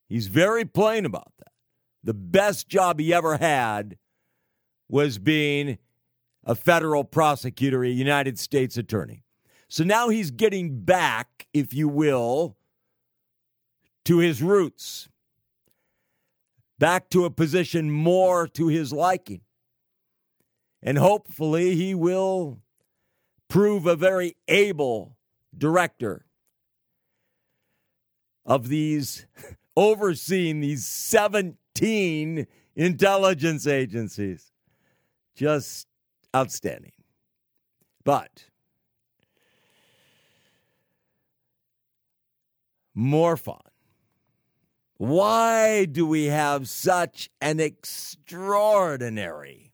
He's 0.07 0.27
very 0.27 0.63
plain 0.63 1.05
about 1.05 1.33
that. 1.39 1.51
The 2.01 2.13
best 2.13 2.69
job 2.69 2.99
he 2.99 3.13
ever 3.13 3.37
had 3.37 3.97
was 4.87 5.17
being 5.17 5.77
a 6.45 6.55
federal 6.55 7.03
prosecutor, 7.03 7.83
a 7.83 7.89
United 7.89 8.39
States 8.39 8.77
attorney. 8.77 9.25
So 9.67 9.83
now 9.83 10.09
he's 10.09 10.31
getting 10.31 10.79
back, 10.81 11.47
if 11.53 11.73
you 11.73 11.89
will, 11.89 12.55
to 14.05 14.19
his 14.19 14.41
roots 14.41 15.09
back 16.83 17.07
to 17.07 17.23
a 17.23 17.29
position 17.29 17.89
more 17.89 18.45
to 18.45 18.67
his 18.67 18.91
liking. 18.91 19.39
And 20.81 20.97
hopefully, 20.97 21.75
he 21.75 21.95
will 21.95 22.59
prove 23.47 23.87
a 23.87 23.95
very 23.95 24.35
able 24.49 25.15
director 25.57 26.25
of 28.45 28.67
these, 28.67 29.25
overseeing 29.77 30.59
these 30.59 30.85
17 30.85 32.47
intelligence 32.75 33.65
agencies. 33.65 34.51
Just 35.37 35.87
outstanding. 36.35 36.91
But 38.03 38.47
more 42.93 43.37
fun 43.37 43.72
why 44.97 45.85
do 45.85 46.05
we 46.05 46.25
have 46.25 46.69
such 46.69 47.29
an 47.41 47.59
extraordinary 47.59 49.73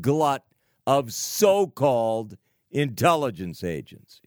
glut 0.00 0.44
of 0.86 1.12
so 1.12 1.66
called 1.66 2.38
intelligence 2.70 3.62
agencies? 3.62 4.24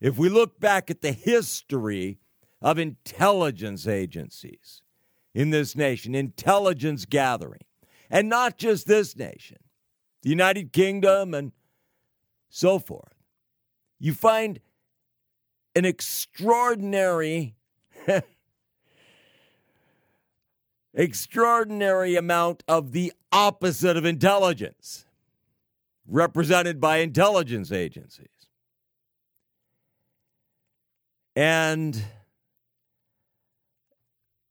If 0.00 0.18
we 0.18 0.28
look 0.28 0.60
back 0.60 0.90
at 0.90 1.00
the 1.00 1.12
history 1.12 2.18
of 2.60 2.78
intelligence 2.78 3.86
agencies 3.86 4.82
in 5.34 5.48
this 5.50 5.74
nation, 5.74 6.14
intelligence 6.14 7.06
gathering, 7.06 7.62
and 8.10 8.28
not 8.28 8.58
just 8.58 8.86
this 8.86 9.16
nation, 9.16 9.58
the 10.22 10.30
United 10.30 10.72
Kingdom 10.72 11.34
and 11.34 11.52
so 12.48 12.78
forth, 12.78 13.14
you 13.98 14.12
find 14.12 14.60
an 15.74 15.84
extraordinary 15.84 17.56
extraordinary 20.94 22.16
amount 22.16 22.62
of 22.68 22.92
the 22.92 23.12
opposite 23.30 23.96
of 23.96 24.04
intelligence, 24.04 25.06
represented 26.06 26.80
by 26.80 26.98
intelligence 26.98 27.72
agencies. 27.72 28.28
And 31.34 32.04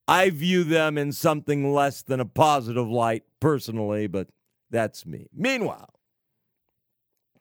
I 0.08 0.30
view 0.32 0.64
them 0.64 0.98
in 0.98 1.12
something 1.12 1.74
less 1.74 2.02
than 2.02 2.20
a 2.20 2.26
positive 2.26 2.90
light 2.90 3.24
personally, 3.40 4.08
but 4.08 4.30
that's 4.70 5.06
me. 5.06 5.28
Meanwhile, 5.34 5.94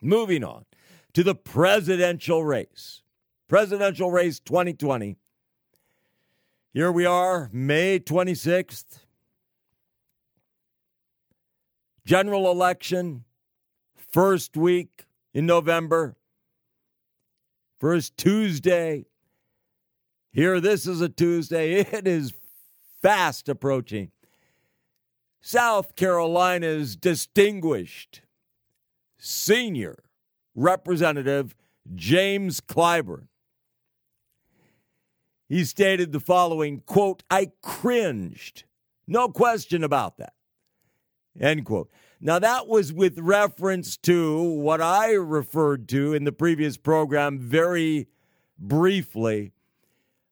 moving 0.03 0.45
on 0.45 0.67
to 1.15 1.23
the 1.23 1.35
presidential 1.35 2.45
race. 2.45 3.03
Presidential 3.49 4.11
race 4.11 4.39
2020 4.41 5.17
here 6.73 6.93
we 6.93 7.05
are, 7.05 7.51
May 7.53 7.99
26th. 7.99 9.01
General 12.07 12.51
election, 12.51 13.25
first 13.97 14.57
week 14.57 15.07
in 15.35 15.47
November, 15.47 16.17
first 17.81 18.17
Tuesday. 18.17 19.07
Here, 20.33 20.61
this 20.61 20.87
is 20.87 21.01
a 21.01 21.09
Tuesday. 21.09 21.81
It 21.93 22.07
is 22.07 22.33
fast 23.03 23.49
approaching. 23.49 24.13
South 25.41 25.97
Carolina's 25.97 26.95
distinguished 26.95 28.23
senior 29.19 30.05
representative, 30.55 31.57
James 31.95 32.61
Clyburn 32.61 33.27
he 35.51 35.65
stated 35.65 36.13
the 36.13 36.21
following 36.21 36.81
quote, 36.87 37.25
I 37.29 37.51
cringed. 37.61 38.63
No 39.09 39.29
question 39.29 39.83
about 39.83 40.17
that. 40.19 40.35
End 41.39 41.65
quote. 41.65 41.91
Now, 42.21 42.39
that 42.39 42.69
was 42.69 42.93
with 42.93 43.19
reference 43.19 43.97
to 43.99 44.41
what 44.41 44.81
I 44.81 45.15
referred 45.15 45.89
to 45.89 46.15
in 46.15 46.23
the 46.23 46.31
previous 46.31 46.77
program 46.77 47.41
very 47.41 48.07
briefly 48.61 49.51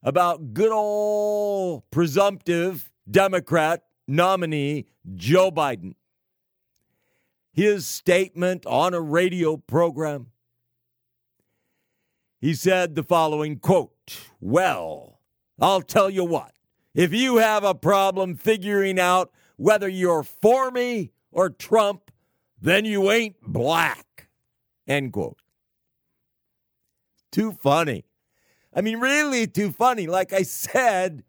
about 0.05 0.55
good 0.55 0.71
old 0.71 1.91
presumptive 1.91 2.89
Democrat 3.11 3.83
nominee 4.07 4.87
Joe 5.17 5.51
Biden. 5.51 5.97
His 7.53 7.87
statement 7.87 8.65
on 8.67 8.95
a 8.95 9.01
radio 9.01 9.57
program. 9.57 10.29
He 12.41 12.55
said 12.55 12.95
the 12.95 13.03
following 13.03 13.59
quote, 13.59 13.93
well, 14.41 15.21
I'll 15.61 15.83
tell 15.83 16.11
you 16.11 16.25
what. 16.25 16.53
If 16.95 17.13
you 17.13 17.37
have 17.37 17.65
a 17.65 17.75
problem 17.75 18.37
figuring 18.37 18.99
out 18.99 19.31
whether 19.57 19.89
you're 19.89 20.23
for 20.23 20.71
me 20.71 21.13
or 21.31 21.51
Trump, 21.51 22.11
then 22.61 22.85
you 22.85 23.11
ain't 23.11 23.37
black. 23.43 24.29
End 24.87 25.13
quote. 25.13 25.39
Too 27.31 27.53
funny. 27.53 28.05
I 28.75 28.81
mean, 28.81 28.99
really 29.01 29.47
too 29.47 29.71
funny. 29.73 30.07
Like 30.07 30.33
I 30.33 30.43
said, 30.43 31.25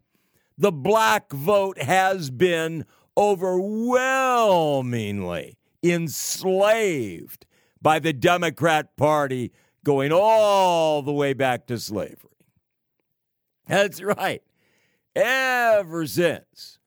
the 0.56 0.72
black 0.72 1.30
vote 1.32 1.78
has 1.80 2.30
been 2.30 2.86
overwhelmingly 3.16 5.58
enslaved 5.82 7.46
by 7.82 7.98
the 7.98 8.12
Democrat 8.12 8.96
Party 8.96 9.52
going 9.84 10.12
all 10.12 11.02
the 11.02 11.12
way 11.12 11.32
back 11.32 11.66
to 11.66 11.76
slavery. 11.78 12.29
That's 13.70 14.02
right. 14.02 14.42
Ever 15.14 16.04
since 16.04 16.80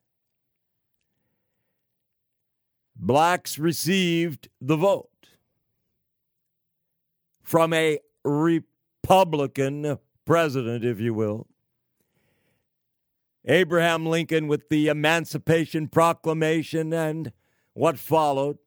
blacks 2.97 3.57
received 3.57 4.49
the 4.59 4.75
vote 4.75 5.09
from 7.41 7.71
a 7.71 7.99
Republican 8.25 9.97
president, 10.25 10.83
if 10.83 10.99
you 10.99 11.13
will, 11.13 11.47
Abraham 13.45 14.05
Lincoln 14.05 14.49
with 14.49 14.67
the 14.67 14.89
Emancipation 14.89 15.87
Proclamation 15.87 16.91
and 16.91 17.31
what 17.73 17.97
followed, 17.97 18.57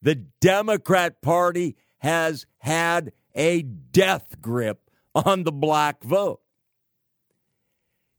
the 0.00 0.14
Democrat 0.14 1.22
Party 1.22 1.76
has 1.98 2.46
had 2.58 3.10
a 3.34 3.62
death 3.62 4.40
grip 4.40 4.88
on 5.12 5.42
the 5.42 5.52
black 5.52 6.04
vote. 6.04 6.41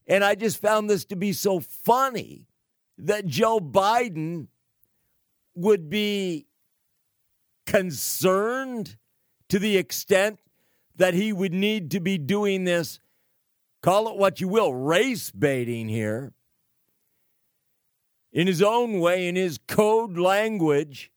And 0.06 0.24
I 0.24 0.34
just 0.34 0.60
found 0.60 0.88
this 0.88 1.04
to 1.06 1.16
be 1.16 1.32
so 1.32 1.60
funny 1.60 2.46
that 2.98 3.26
Joe 3.26 3.58
Biden 3.58 4.48
would 5.54 5.88
be 5.88 6.46
concerned 7.66 8.96
to 9.48 9.58
the 9.58 9.76
extent 9.76 10.38
that 10.96 11.14
he 11.14 11.32
would 11.32 11.52
need 11.52 11.90
to 11.92 12.00
be 12.00 12.18
doing 12.18 12.64
this, 12.64 13.00
call 13.82 14.08
it 14.08 14.16
what 14.16 14.40
you 14.40 14.48
will, 14.48 14.74
race 14.74 15.30
baiting 15.30 15.88
here, 15.88 16.32
in 18.32 18.46
his 18.46 18.62
own 18.62 19.00
way, 19.00 19.26
in 19.28 19.36
his 19.36 19.58
code 19.66 20.18
language, 20.18 21.10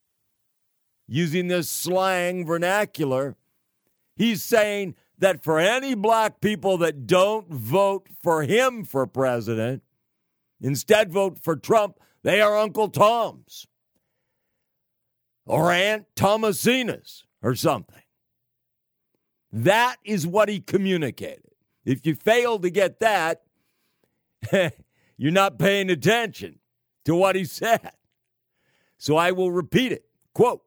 using 1.08 1.48
this 1.48 1.70
slang 1.70 2.46
vernacular, 2.46 3.36
he's 4.16 4.44
saying 4.44 4.96
that 5.20 5.44
for 5.44 5.60
any 5.60 5.96
black 5.96 6.42
people 6.42 6.78
that 6.78 7.08
don't 7.08 7.50
vote 7.50 8.08
for 8.22 8.44
him 8.44 8.84
for 8.84 9.08
president, 9.08 9.84
instead 10.62 11.12
vote 11.12 11.40
for 11.40 11.56
Trump, 11.56 12.00
they 12.24 12.42
are 12.42 12.58
Uncle 12.58 12.90
Tom's 12.90 13.68
or 15.46 15.72
Aunt 15.72 16.06
Thomasina's 16.16 17.26
or 17.42 17.56
something. 17.56 18.02
That 19.52 19.96
is 20.04 20.28
what 20.28 20.50
he 20.50 20.60
communicated. 20.60 21.52
If 21.86 22.06
you 22.06 22.16
fail 22.16 22.60
to 22.60 22.70
get 22.70 23.00
that, 23.00 23.44
you're 25.18 25.32
not 25.32 25.58
paying 25.58 25.90
attention 25.90 26.60
to 27.06 27.16
what 27.16 27.36
he 27.36 27.46
said. 27.46 27.92
So 28.98 29.16
I 29.16 29.32
will 29.32 29.52
repeat 29.52 29.92
it. 29.92 30.06
Quote, 30.34 30.64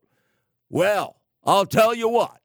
Well, 0.70 1.16
I'll 1.44 1.66
tell 1.66 1.94
you 1.94 2.08
what. 2.08 2.39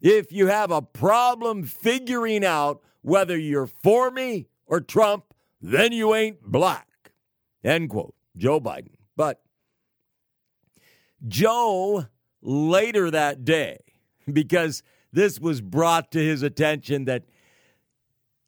If 0.00 0.32
you 0.32 0.46
have 0.46 0.70
a 0.70 0.82
problem 0.82 1.64
figuring 1.64 2.44
out 2.44 2.82
whether 3.02 3.36
you're 3.36 3.66
for 3.66 4.10
me 4.10 4.48
or 4.66 4.80
Trump, 4.80 5.34
then 5.60 5.92
you 5.92 6.14
ain't 6.14 6.42
black. 6.42 6.86
End 7.64 7.90
quote. 7.90 8.14
Joe 8.36 8.60
Biden. 8.60 8.92
But 9.16 9.40
Joe 11.26 12.06
later 12.40 13.10
that 13.10 13.44
day, 13.44 13.78
because 14.32 14.82
this 15.12 15.40
was 15.40 15.60
brought 15.60 16.12
to 16.12 16.18
his 16.18 16.42
attention 16.42 17.06
that 17.06 17.24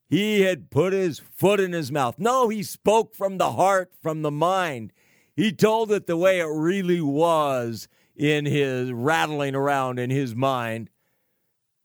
he 0.08 0.42
had 0.42 0.70
put 0.70 0.92
his 0.92 1.20
foot 1.20 1.60
in 1.60 1.72
his 1.72 1.90
mouth. 1.92 2.18
No, 2.18 2.48
he 2.48 2.62
spoke 2.62 3.14
from 3.14 3.38
the 3.38 3.52
heart, 3.52 3.92
from 4.02 4.22
the 4.22 4.30
mind. 4.30 4.92
He 5.36 5.52
told 5.52 5.92
it 5.92 6.06
the 6.06 6.16
way 6.16 6.40
it 6.40 6.48
really 6.48 7.00
was 7.00 7.88
in 8.16 8.44
his 8.44 8.92
rattling 8.92 9.54
around 9.54 9.98
in 9.98 10.10
his 10.10 10.34
mind. 10.34 10.90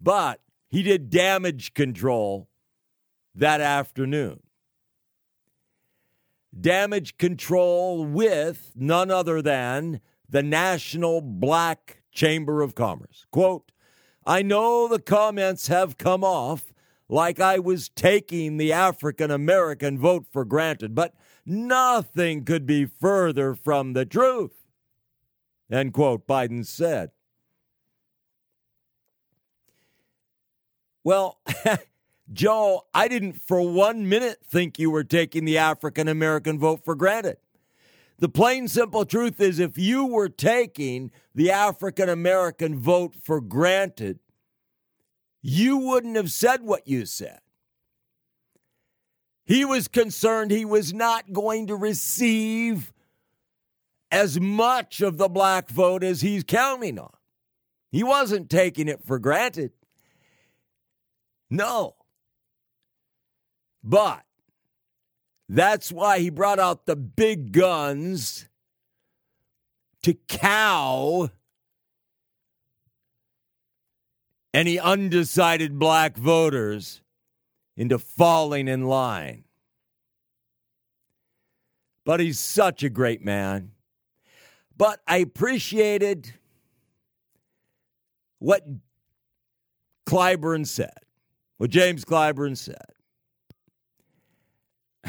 But 0.05 0.39
he 0.69 0.83
did 0.83 1.09
damage 1.09 1.73
control 1.73 2.47
that 3.33 3.59
afternoon. 3.59 4.39
Damage 6.57 7.17
control 7.17 8.05
with 8.05 8.71
none 8.75 9.09
other 9.09 9.41
than 9.41 10.01
the 10.29 10.43
National 10.43 11.21
Black 11.21 12.03
Chamber 12.11 12.61
of 12.61 12.75
Commerce. 12.75 13.25
Quote, 13.31 13.71
I 14.27 14.43
know 14.43 14.87
the 14.87 14.99
comments 14.99 15.69
have 15.69 15.97
come 15.97 16.23
off 16.23 16.71
like 17.09 17.39
I 17.39 17.57
was 17.57 17.89
taking 17.89 18.57
the 18.57 18.71
African 18.71 19.31
American 19.31 19.97
vote 19.97 20.27
for 20.31 20.45
granted, 20.45 20.93
but 20.93 21.15
nothing 21.47 22.45
could 22.45 22.67
be 22.67 22.85
further 22.85 23.55
from 23.55 23.93
the 23.93 24.05
truth. 24.05 24.67
End 25.71 25.93
quote, 25.93 26.27
Biden 26.27 26.63
said. 26.63 27.09
Well, 31.05 31.39
Joe, 32.33 32.87
I 32.93 33.07
didn't 33.07 33.39
for 33.39 33.61
one 33.61 34.09
minute 34.09 34.39
think 34.43 34.79
you 34.79 34.89
were 34.89 35.03
taking 35.03 35.45
the 35.45 35.59
African 35.59 36.07
American 36.07 36.57
vote 36.57 36.83
for 36.83 36.95
granted. 36.95 37.37
The 38.17 38.27
plain 38.27 38.67
simple 38.67 39.05
truth 39.05 39.39
is 39.39 39.59
if 39.59 39.77
you 39.77 40.07
were 40.07 40.29
taking 40.29 41.11
the 41.35 41.51
African 41.51 42.09
American 42.09 42.79
vote 42.79 43.13
for 43.21 43.39
granted, 43.39 44.19
you 45.43 45.77
wouldn't 45.77 46.15
have 46.15 46.31
said 46.31 46.63
what 46.63 46.87
you 46.87 47.05
said. 47.05 47.39
He 49.45 49.63
was 49.63 49.87
concerned 49.87 50.49
he 50.49 50.65
was 50.65 50.91
not 50.91 51.33
going 51.33 51.67
to 51.67 51.75
receive 51.75 52.91
as 54.09 54.39
much 54.39 55.01
of 55.01 55.19
the 55.19 55.29
black 55.29 55.69
vote 55.69 56.03
as 56.03 56.21
he's 56.21 56.43
counting 56.43 56.97
on. 56.97 57.13
He 57.91 58.01
wasn't 58.01 58.49
taking 58.49 58.87
it 58.87 59.03
for 59.05 59.19
granted. 59.19 59.71
No. 61.49 61.95
But 63.83 64.23
that's 65.47 65.91
why 65.91 66.19
he 66.19 66.29
brought 66.29 66.59
out 66.59 66.85
the 66.85 66.95
big 66.95 67.51
guns 67.51 68.47
to 70.03 70.13
cow 70.27 71.29
any 74.53 74.79
undecided 74.79 75.77
black 75.77 76.17
voters 76.17 77.01
into 77.75 77.99
falling 77.99 78.67
in 78.67 78.85
line. 78.85 79.43
But 82.05 82.19
he's 82.19 82.39
such 82.39 82.83
a 82.83 82.89
great 82.89 83.23
man. 83.23 83.71
But 84.77 85.01
I 85.07 85.17
appreciated 85.17 86.33
what 88.39 88.65
Clyburn 90.07 90.67
said, 90.67 91.04
what 91.57 91.69
James 91.69 92.05
Clyburn 92.05 92.57
said. 92.57 92.75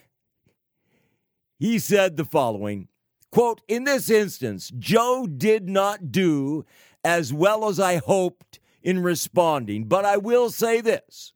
he 1.59 1.77
said 1.77 2.15
the 2.15 2.23
following 2.23 2.87
quote 3.33 3.61
in 3.67 3.83
this 3.83 4.09
instance 4.09 4.71
joe 4.79 5.27
did 5.27 5.67
not 5.67 6.09
do 6.09 6.63
as 7.03 7.33
well 7.33 7.67
as 7.67 7.77
i 7.77 7.97
hoped 7.97 8.61
in 8.81 9.03
responding 9.03 9.83
but 9.83 10.05
i 10.05 10.15
will 10.15 10.49
say 10.49 10.79
this. 10.79 11.33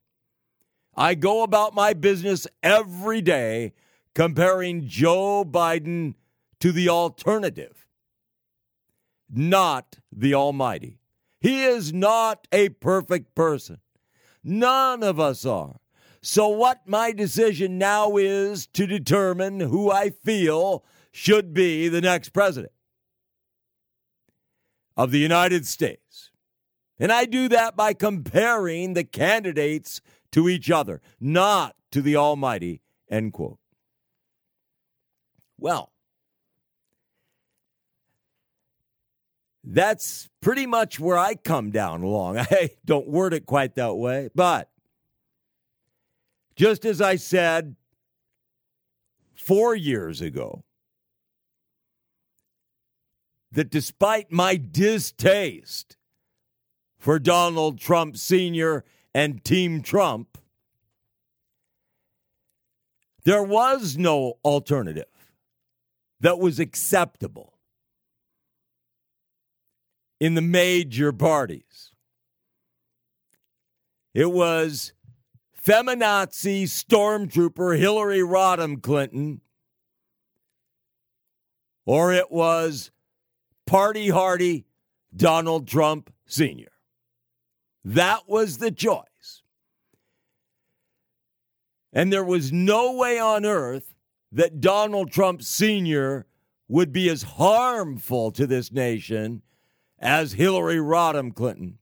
I 0.96 1.16
go 1.16 1.44
about 1.44 1.76
my 1.76 1.92
business 1.92 2.48
every 2.64 3.22
day 3.22 3.74
comparing 4.16 4.88
joe 4.88 5.44
biden 5.44 6.14
to 6.62 6.72
the 6.72 6.88
alternative 6.88 7.82
not 9.32 9.98
the 10.12 10.34
almighty. 10.34 11.00
He 11.40 11.64
is 11.64 11.94
not 11.94 12.48
a 12.52 12.70
perfect 12.70 13.34
person 13.34 13.80
none 14.44 15.04
of 15.04 15.20
us 15.20 15.46
are 15.46 15.82
so, 16.24 16.50
what 16.50 16.88
my 16.88 17.12
decision 17.12 17.80
now 17.80 18.16
is 18.18 18.68
to 18.68 18.86
determine 18.86 19.60
who 19.60 19.90
I 19.90 20.12
feel 20.12 20.86
should 21.12 21.52
be 21.52 21.88
the 21.88 22.02
next 22.02 22.30
president 22.30 22.72
of 24.96 25.10
the 25.10 25.18
United 25.18 25.66
States. 25.66 26.30
And 27.00 27.12
I 27.12 27.26
do 27.26 27.48
that 27.50 27.76
by 27.76 27.94
comparing 27.94 28.94
the 28.94 29.04
candidates 29.04 30.00
to 30.32 30.48
each 30.48 30.70
other, 30.70 31.02
not 31.20 31.76
to 31.92 32.04
the 32.04 32.16
Almighty. 32.16 32.82
End 33.10 33.34
quote. 33.34 33.58
Well, 35.58 35.91
that's 39.64 40.30
pretty 40.42 40.66
much 40.66 41.00
where 41.00 41.18
I 41.18 41.36
come 41.36 41.72
down 41.72 42.04
along. 42.04 42.38
I 42.40 42.72
don't 42.86 43.08
word 43.08 43.34
it 43.34 43.46
quite 43.46 43.76
that 43.76 43.96
way, 43.96 44.30
but 44.34 44.70
just 46.56 46.86
as 46.86 47.02
I 47.02 47.16
said 47.16 47.76
four 49.36 49.76
years 49.76 50.22
ago, 50.22 50.64
that 53.52 53.70
despite 53.70 54.32
my 54.32 54.56
distaste 54.56 55.98
for 56.98 57.20
Donald 57.20 57.80
Trump 57.80 58.16
Sr. 58.16 58.86
and 59.14 59.44
Team 59.44 59.82
Trump, 59.82 60.38
there 63.24 63.44
was 63.44 63.98
no 63.98 64.38
alternative 64.46 65.06
that 66.22 66.40
was 66.40 66.60
acceptable 66.60 67.54
in 70.22 70.36
the 70.36 70.42
major 70.42 71.12
parties. 71.12 71.90
It 74.14 74.32
was 74.32 74.94
feminazi 75.66 76.66
stormtrooper 76.66 77.76
Hillary 77.78 78.20
Rodham 78.20 78.84
Clinton, 78.84 79.42
or 81.88 82.14
it 82.14 82.32
was 82.32 82.92
party 83.66 84.10
hardy 84.10 84.68
Donald 85.16 85.68
Trump 85.68 86.14
Sr. 86.28 86.72
That 87.84 88.30
was 88.30 88.60
the 88.60 88.72
choice. 88.72 89.42
And 91.92 92.14
there 92.14 92.24
was 92.24 92.52
no 92.52 92.96
way 92.96 93.18
on 93.18 93.44
earth 93.44 93.96
that 94.32 94.62
Donald 94.62 95.12
Trump 95.12 95.42
Sr. 95.42 96.28
would 96.68 96.94
be 96.94 97.10
as 97.10 97.24
harmful 97.24 98.32
to 98.34 98.46
this 98.46 98.72
nation 98.72 99.42
as 100.02 100.34
Hillary 100.34 100.78
Rodham 100.78 101.34
Clinton 101.34 101.78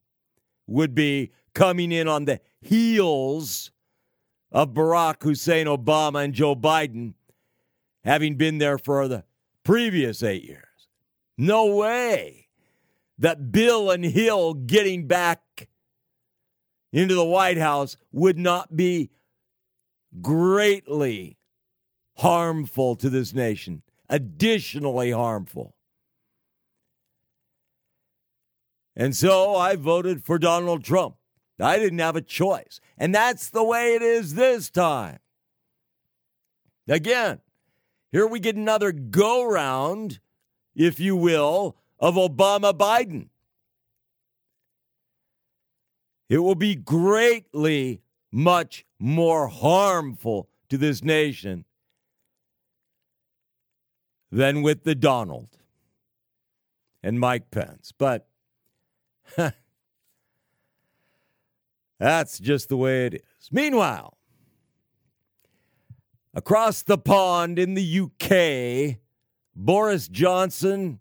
would 0.67 0.93
be 0.93 1.31
coming 1.53 1.91
in 1.91 2.07
on 2.07 2.25
the 2.25 2.41
heels 2.61 3.71
of 4.51 4.73
Barack 4.73 5.23
Hussein 5.23 5.65
Obama 5.65 6.23
and 6.23 6.33
Joe 6.33 6.55
Biden 6.55 7.13
having 8.03 8.35
been 8.35 8.57
there 8.57 8.77
for 8.77 9.07
the 9.07 9.23
previous 9.63 10.21
eight 10.21 10.43
years. 10.43 10.65
No 11.37 11.75
way 11.77 12.47
that 13.17 13.51
Bill 13.51 13.89
and 13.89 14.03
Hill 14.03 14.53
getting 14.53 15.07
back 15.07 15.69
into 16.91 17.15
the 17.15 17.25
White 17.25 17.57
House 17.57 17.95
would 18.11 18.37
not 18.37 18.75
be 18.75 19.11
greatly 20.21 21.37
harmful 22.17 22.95
to 22.97 23.09
this 23.09 23.33
nation. 23.33 23.81
additionally 24.09 25.11
harmful. 25.11 25.75
And 28.99 29.15
so 29.15 29.55
I 29.55 29.77
voted 29.77 30.25
for 30.25 30.37
Donald 30.37 30.83
Trump. 30.83 31.15
I 31.57 31.79
didn't 31.79 31.99
have 31.99 32.17
a 32.17 32.21
choice. 32.21 32.81
And 32.97 33.15
that's 33.15 33.49
the 33.49 33.63
way 33.63 33.95
it 33.95 34.01
is 34.01 34.35
this 34.35 34.69
time. 34.69 35.19
Again, 36.85 37.39
here 38.11 38.27
we 38.27 38.41
get 38.41 38.57
another 38.57 38.91
go 38.91 39.49
round, 39.49 40.19
if 40.75 40.99
you 40.99 41.15
will, 41.15 41.77
of 41.97 42.15
Obama 42.15 42.73
Biden. 42.73 43.29
It 46.27 46.39
will 46.39 46.55
be 46.55 46.75
greatly 46.75 48.01
much 48.33 48.85
more 48.99 49.47
harmful 49.47 50.49
to 50.67 50.77
this 50.77 51.01
nation 51.01 51.63
than 54.29 54.61
with 54.61 54.83
the 54.83 54.93
Donald 54.93 55.57
and 57.01 57.17
Mike 57.17 57.49
Pence. 57.49 57.93
But 57.97 58.28
that's 61.99 62.39
just 62.39 62.69
the 62.69 62.77
way 62.77 63.07
it 63.07 63.13
is. 63.15 63.49
Meanwhile, 63.51 64.17
across 66.33 66.81
the 66.81 66.97
pond 66.97 67.59
in 67.59 67.73
the 67.73 68.01
UK, 68.01 68.99
Boris 69.55 70.07
Johnson 70.07 70.99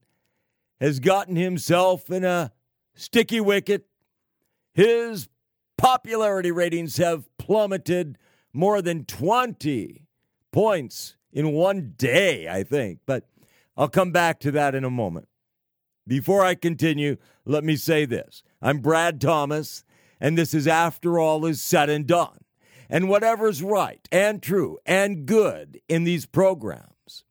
has 0.80 1.00
gotten 1.00 1.36
himself 1.36 2.10
in 2.10 2.24
a 2.24 2.52
sticky 2.94 3.40
wicket. 3.40 3.86
His 4.72 5.28
popularity 5.76 6.50
ratings 6.50 6.96
have 6.96 7.24
plummeted 7.38 8.18
more 8.52 8.82
than 8.82 9.04
20 9.04 10.06
points 10.52 11.16
in 11.32 11.52
one 11.52 11.94
day, 11.96 12.48
I 12.48 12.62
think. 12.62 13.00
But 13.06 13.28
I'll 13.76 13.88
come 13.88 14.12
back 14.12 14.40
to 14.40 14.50
that 14.52 14.74
in 14.74 14.84
a 14.84 14.90
moment. 14.90 15.28
Before 16.08 16.42
I 16.42 16.54
continue, 16.54 17.18
let 17.44 17.62
me 17.62 17.76
say 17.76 18.06
this 18.06 18.42
I'm 18.62 18.78
Brad 18.78 19.20
Thomas, 19.20 19.84
and 20.18 20.36
this 20.36 20.54
is 20.54 20.66
After 20.66 21.18
All 21.18 21.44
Is 21.44 21.60
Said 21.60 21.90
and 21.90 22.06
Done. 22.06 22.38
And 22.88 23.10
whatever's 23.10 23.62
right 23.62 24.08
and 24.10 24.42
true 24.42 24.78
and 24.86 25.26
good 25.26 25.78
in 25.88 26.04
these 26.04 26.24
programs 26.24 27.24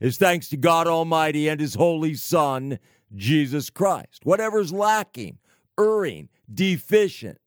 is 0.00 0.16
thanks 0.16 0.48
to 0.48 0.56
God 0.56 0.86
Almighty 0.86 1.46
and 1.46 1.60
His 1.60 1.74
Holy 1.74 2.14
Son, 2.14 2.78
Jesus 3.14 3.68
Christ. 3.68 4.24
Whatever's 4.24 4.72
lacking, 4.72 5.38
erring, 5.78 6.30
deficient, 6.52 7.38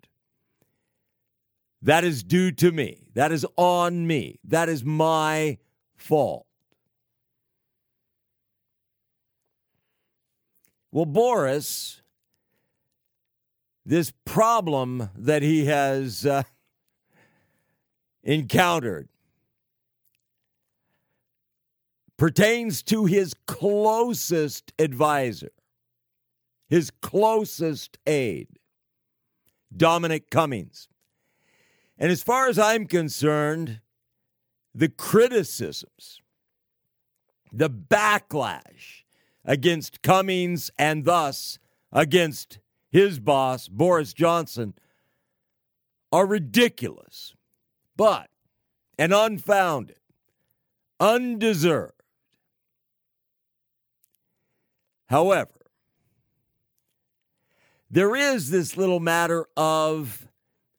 that 1.82 2.04
is 2.04 2.24
due 2.24 2.52
to 2.52 2.72
me. 2.72 3.08
That 3.16 3.32
is 3.32 3.46
on 3.56 4.06
me. 4.06 4.40
That 4.44 4.70
is 4.70 4.84
my 4.86 5.58
fault. 5.96 6.46
Well, 10.92 11.06
Boris, 11.06 12.02
this 13.86 14.12
problem 14.26 15.10
that 15.16 15.44
he 15.44 15.66
has 15.66 16.26
uh, 16.26 16.44
encountered 18.24 19.08
pertains 22.18 22.84
to 22.84 23.06
his 23.06 23.34
closest 23.46 24.74
advisor, 24.80 25.52
his 26.68 26.92
closest 27.02 27.98
aide, 28.08 28.60
Dominic 29.76 30.30
Cummings. 30.30 30.90
And 31.98 32.12
as 32.12 32.24
far 32.24 32.48
as 32.48 32.58
I'm 32.58 32.88
concerned, 32.88 33.80
the 34.74 34.90
criticisms, 34.90 36.22
the 37.52 37.70
backlash 37.70 39.04
against 39.50 40.04
Cummings 40.04 40.70
and 40.78 41.06
thus 41.06 41.58
against 41.92 42.60
his 42.92 43.20
boss, 43.20 43.68
Boris 43.68 44.14
Johnson, 44.14 44.76
are 46.12 46.28
ridiculous, 46.28 47.34
but 47.98 48.30
and 49.00 49.12
unfounded, 49.12 49.98
undeserved. 51.00 51.94
However, 55.08 55.66
there 57.90 58.16
is 58.16 58.52
this 58.52 58.78
little 58.78 59.00
matter 59.00 59.48
of 59.58 60.28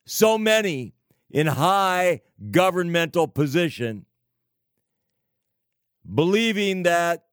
so 0.06 0.38
many 0.38 0.94
in 1.28 1.48
high 1.48 2.20
governmental 2.52 3.26
position 3.26 4.06
believing 6.14 6.84
that 6.84 7.24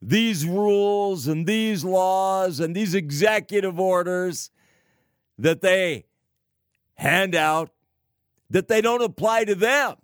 these 0.00 0.46
rules 0.46 1.26
and 1.26 1.46
these 1.46 1.84
laws 1.84 2.60
and 2.60 2.74
these 2.74 2.94
executive 2.94 3.80
orders 3.80 4.50
that 5.38 5.60
they 5.60 6.04
hand 6.94 7.34
out 7.34 7.70
that 8.50 8.68
they 8.68 8.80
don't 8.80 9.02
apply 9.02 9.44
to 9.44 9.54
them 9.54 9.96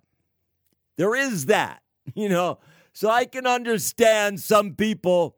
there 0.97 1.15
is 1.15 1.45
that 1.47 1.81
you 2.15 2.29
know 2.29 2.59
so 2.93 3.09
i 3.09 3.25
can 3.25 3.47
understand 3.47 4.39
some 4.39 4.75
people 4.75 5.37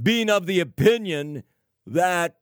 being 0.00 0.28
of 0.28 0.46
the 0.46 0.60
opinion 0.60 1.42
that 1.86 2.36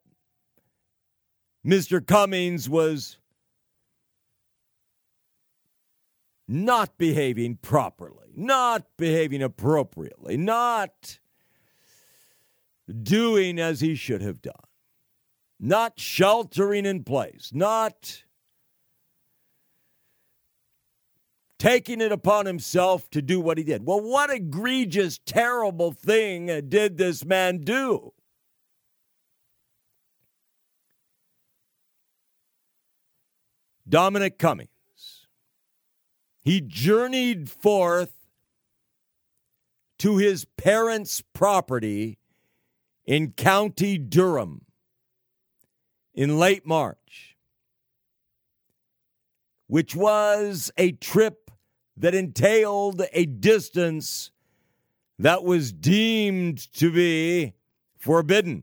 Mr. 1.65 2.05
Cummings 2.05 2.69
was 2.69 3.19
not 6.47 6.99
behaving 6.99 7.57
properly, 7.57 8.24
not 8.37 8.85
behaving 8.97 9.43
appropriately, 9.43 10.37
not 10.37 11.19
doing 13.03 13.59
as 13.59 13.81
he 13.81 13.95
should 13.95 14.23
have 14.23 14.43
done, 14.43 14.55
not 15.59 15.99
sheltering 15.99 16.87
in 16.87 17.05
place, 17.05 17.51
not 17.53 18.25
taking 21.59 22.01
it 22.01 22.13
upon 22.13 22.47
himself 22.47 23.09
to 23.11 23.23
do 23.23 23.41
what 23.41 23.57
he 23.57 23.65
did. 23.65 23.87
Well, 23.87 24.01
what 24.01 24.31
egregious, 24.31 25.19
terrible 25.25 25.93
thing 25.93 26.47
did 26.69 26.99
this 26.99 27.25
man 27.25 27.59
do? 27.59 28.13
Dominic 33.89 34.39
Cummings 34.39 34.69
he 36.45 36.61
journeyed 36.61 37.51
forth 37.51 38.24
to 40.05 40.19
his 40.19 40.45
parents' 40.59 41.23
property 41.33 42.19
in 43.07 43.33
County 43.33 43.97
Durham 43.97 44.67
in 46.13 46.39
late 46.39 46.67
March, 46.67 47.39
which 49.67 49.97
was 49.97 50.71
a 50.77 50.93
trip 50.93 51.51
that 51.97 52.15
entailed 52.15 53.01
a 53.15 53.25
distance 53.25 54.31
that 55.19 55.43
was 55.43 55.73
deemed 55.73 56.71
to 56.75 56.93
be 56.93 57.55
forbidden 57.97 58.63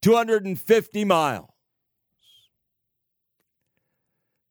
250 0.00 1.04
miles. 1.04 1.50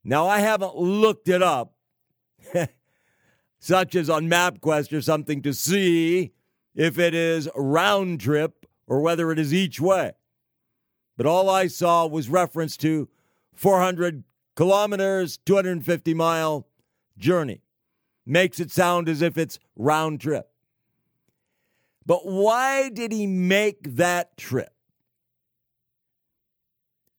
Now, 0.04 0.28
I 0.28 0.38
haven't 0.38 0.76
looked 0.76 1.30
it 1.30 1.42
up, 1.42 1.74
such 3.60 3.96
as 3.96 4.10
on 4.10 4.28
MapQuest 4.28 4.94
or 4.94 5.02
something, 5.02 5.42
to 5.42 5.54
see 5.54 6.32
if 6.76 7.00
it 7.00 7.14
is 7.14 7.50
round 7.56 8.22
trip 8.22 8.66
or 8.88 9.02
whether 9.02 9.32
it 9.32 9.40
is 9.40 9.54
each 9.54 9.80
way. 9.80 10.14
But 11.18 11.26
all 11.26 11.50
I 11.50 11.68
saw 11.68 12.06
was 12.06 12.30
reference 12.30 12.78
to 12.78 13.08
400 13.54 14.24
kilometers, 14.56 15.38
250 15.46 16.14
mile 16.14 16.68
journey. 17.18 17.62
Makes 18.26 18.60
it 18.60 18.72
sound 18.72 19.08
as 19.08 19.22
if 19.22 19.38
it's 19.38 19.60
round 19.76 20.20
trip. 20.20 20.50
But 22.06 22.26
why 22.26 22.90
did 22.90 23.12
he 23.12 23.28
make 23.28 23.96
that 23.96 24.38
trip? 24.38 24.74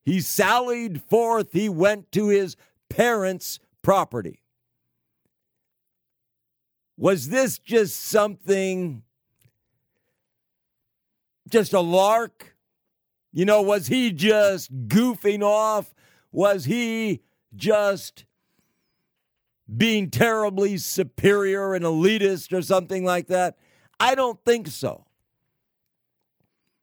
He 0.05 0.21
sallied 0.21 1.03
forth, 1.03 1.53
he 1.53 1.69
went 1.69 2.13
to 2.13 2.29
his 2.29 2.57
parents' 2.89 3.59
property. 3.83 4.41
Was 6.97 7.29
this 7.29 7.59
just 7.59 7.97
something, 7.97 9.03
just 11.49 11.73
a 11.73 11.81
lark? 11.81 12.57
You 13.33 13.45
know, 13.45 13.61
was 13.61 13.87
he 13.87 14.13
just 14.13 14.89
goofing 14.89 15.43
off? 15.43 15.95
Was 16.33 16.65
he 16.65 17.23
just 17.55 18.25
being 19.77 20.11
terribly 20.11 20.79
superior 20.79 21.75
and 21.75 21.85
elitist 21.85 22.57
or 22.57 22.63
something 22.63 23.05
like 23.05 23.27
that? 23.27 23.59
I 24.01 24.15
don't 24.15 24.43
think 24.45 24.69
so. 24.69 25.05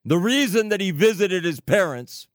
The 0.06 0.18
reason 0.18 0.70
that 0.70 0.82
he 0.82 0.92
visited 0.92 1.44
his 1.44 1.60
parents 1.60 2.28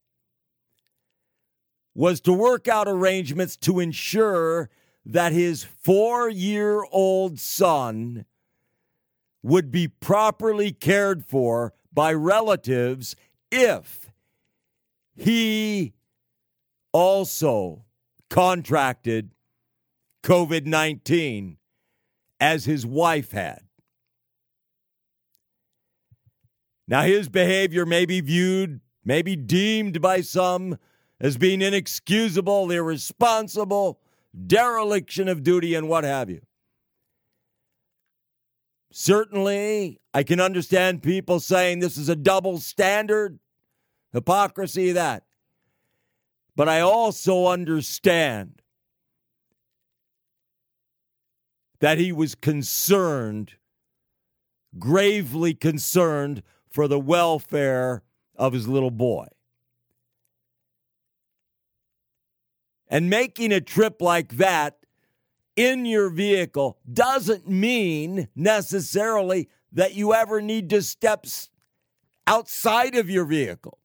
was 1.94 2.20
to 2.22 2.32
work 2.32 2.66
out 2.66 2.88
arrangements 2.88 3.56
to 3.56 3.80
ensure 3.80 4.70
that 5.08 5.32
his 5.32 5.64
four 5.64 6.28
year 6.28 6.84
old 6.92 7.40
son 7.40 8.26
would 9.42 9.70
be 9.70 9.88
properly 9.88 10.70
cared 10.70 11.24
for 11.24 11.72
by 11.92 12.12
relatives 12.12 13.16
if 13.50 14.10
he 15.16 15.94
also 16.92 17.84
contracted 18.28 19.30
COVID 20.22 20.66
19 20.66 21.56
as 22.38 22.66
his 22.66 22.84
wife 22.84 23.32
had. 23.32 23.62
Now, 26.86 27.02
his 27.02 27.28
behavior 27.28 27.86
may 27.86 28.04
be 28.04 28.20
viewed, 28.20 28.80
may 29.04 29.22
be 29.22 29.36
deemed 29.36 30.00
by 30.02 30.20
some 30.20 30.78
as 31.20 31.36
being 31.36 31.62
inexcusable, 31.62 32.70
irresponsible, 32.70 34.00
dereliction 34.46 35.28
of 35.28 35.42
duty, 35.42 35.74
and 35.74 35.88
what 35.88 36.04
have 36.04 36.30
you. 36.30 36.40
Certainly, 38.90 40.00
I 40.14 40.22
can 40.22 40.40
understand 40.40 41.02
people 41.02 41.40
saying 41.40 41.78
this 41.78 41.98
is 41.98 42.08
a 42.08 42.16
double 42.16 42.58
standard, 42.58 43.38
hypocrisy, 44.12 44.92
that. 44.92 45.24
But 46.56 46.68
I 46.68 46.80
also 46.80 47.46
understand 47.46 48.62
that 51.80 51.98
he 51.98 52.10
was 52.10 52.34
concerned, 52.34 53.52
gravely 54.78 55.54
concerned 55.54 56.42
for 56.68 56.88
the 56.88 56.98
welfare 56.98 58.02
of 58.34 58.52
his 58.52 58.66
little 58.66 58.90
boy. 58.90 59.26
And 62.88 63.10
making 63.10 63.52
a 63.52 63.60
trip 63.60 64.00
like 64.00 64.36
that 64.38 64.78
in 65.56 65.84
your 65.84 66.08
vehicle 66.08 66.78
doesn't 66.90 67.48
mean 67.48 68.28
necessarily 68.34 69.48
that 69.72 69.94
you 69.94 70.14
ever 70.14 70.40
need 70.40 70.70
to 70.70 70.82
step 70.82 71.26
outside 72.26 72.94
of 72.94 73.10
your 73.10 73.24
vehicle. 73.24 73.78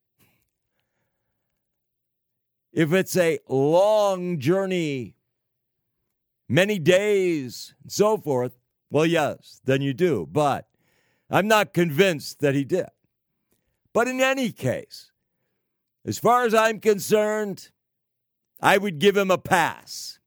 If 2.71 2.93
it's 2.93 3.17
a 3.17 3.39
long 3.47 4.39
journey, 4.39 5.15
many 6.47 6.79
days, 6.79 7.75
and 7.83 7.91
so 7.91 8.17
forth, 8.17 8.53
well, 8.89 9.05
yes, 9.05 9.59
then 9.65 9.81
you 9.81 9.93
do. 9.93 10.27
But 10.31 10.67
I'm 11.29 11.47
not 11.47 11.73
convinced 11.73 12.39
that 12.39 12.55
he 12.55 12.63
did. 12.63 12.87
But 13.93 14.07
in 14.07 14.21
any 14.21 14.51
case, 14.51 15.11
as 16.05 16.17
far 16.17 16.45
as 16.45 16.53
I'm 16.53 16.79
concerned, 16.79 17.69
I 18.63 18.77
would 18.77 18.97
give 18.97 19.17
him 19.17 19.29
a 19.29 19.37
pass. 19.37 20.19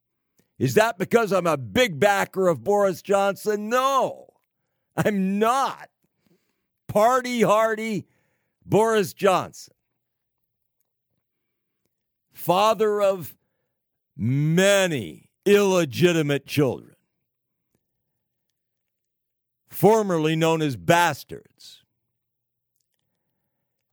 Is 0.59 0.75
that 0.75 0.99
because 0.99 1.33
I'm 1.33 1.47
a 1.47 1.57
big 1.57 1.99
backer 1.99 2.49
of 2.49 2.63
Boris 2.63 3.01
Johnson? 3.01 3.71
No, 3.71 4.35
I'm 4.95 5.39
not. 5.39 5.89
Party 6.87 7.41
hardy 7.41 8.07
Boris 8.65 9.15
Johnson, 9.15 9.75
father 12.33 13.01
of 13.01 13.35
many 14.17 15.31
illegitimate 15.45 16.47
children, 16.47 16.97
formerly 19.69 20.37
known 20.37 20.63
as 20.63 20.77
bastards, 20.77 21.85